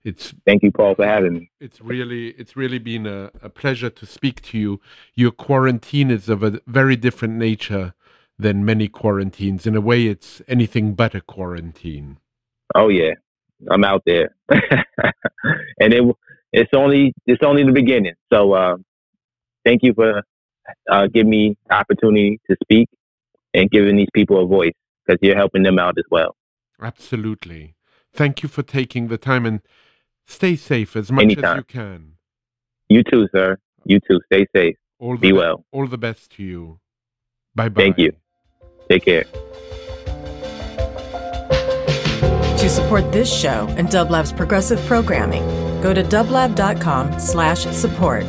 It's 0.04 0.34
thank 0.46 0.64
you, 0.64 0.72
Paul, 0.72 0.96
for 0.96 1.06
having 1.06 1.34
me. 1.34 1.52
It's 1.60 1.82
really 1.82 2.30
it's 2.30 2.56
really 2.56 2.80
been 2.80 3.06
a, 3.06 3.32
a 3.42 3.50
pleasure 3.50 3.90
to 3.90 4.06
speak 4.06 4.42
to 4.44 4.58
you. 4.58 4.82
Your 5.14 5.32
quarantine 5.32 6.12
is 6.12 6.30
of 6.30 6.44
a 6.44 6.60
very 6.68 6.96
different 6.96 7.36
nature 7.36 7.94
than 8.38 8.66
many 8.66 8.88
quarantines. 8.88 9.66
In 9.66 9.76
a 9.76 9.82
way, 9.82 10.08
it's 10.08 10.42
anything 10.48 10.94
but 10.94 11.16
a 11.16 11.22
quarantine. 11.22 12.18
Oh 12.74 12.90
yeah, 12.90 13.14
I'm 13.70 13.84
out 13.84 14.04
there, 14.06 14.36
and 14.50 15.94
it 15.94 16.04
it's 16.52 16.72
only 16.76 17.14
it's 17.26 17.44
only 17.44 17.64
the 17.64 17.72
beginning. 17.72 18.16
So 18.32 18.54
uh, 18.54 18.78
thank 19.66 19.82
you 19.84 19.94
for 19.94 20.24
uh, 20.90 21.08
giving 21.08 21.30
me 21.30 21.58
the 21.68 21.76
opportunity 21.76 22.40
to 22.50 22.56
speak 22.64 22.90
and 23.56 23.72
giving 23.72 23.96
these 23.96 24.10
people 24.14 24.44
a 24.44 24.46
voice 24.46 24.74
because 25.06 25.20
you're 25.22 25.36
helping 25.36 25.64
them 25.64 25.80
out 25.80 25.98
as 25.98 26.06
well. 26.12 26.36
Absolutely. 26.82 27.76
Thank 28.14 28.44
you 28.44 28.50
for 28.50 28.64
taking 28.64 29.08
the 29.08 29.18
time 29.18 29.46
and 29.46 29.62
stay 30.26 30.56
safe 30.56 30.96
as 30.96 31.12
much 31.12 31.24
Anytime. 31.24 31.46
as 31.46 31.58
you 31.58 31.64
can. 31.64 32.14
You 32.90 33.04
too, 33.04 33.28
sir. 33.34 33.58
You 33.86 34.00
too. 34.08 34.20
Stay 34.32 34.46
safe. 34.56 34.76
All 35.00 35.18
Be 35.18 35.32
well. 35.34 35.66
All 35.72 35.88
the 35.88 35.98
best 35.98 36.32
to 36.36 36.44
you. 36.44 36.80
Bye 37.54 37.70
bye. 37.70 37.82
Thank 37.82 37.98
you. 37.98 38.12
Take 38.90 39.06
care. 39.06 39.26
To 42.60 42.70
support 42.70 43.12
this 43.12 43.32
show 43.32 43.68
and 43.78 43.90
Dublab's 43.90 44.32
progressive 44.32 44.80
programming, 44.86 45.44
go 45.82 45.94
to 45.94 46.04
dublab.com 46.04 47.20
slash 47.20 47.66
support 47.68 48.26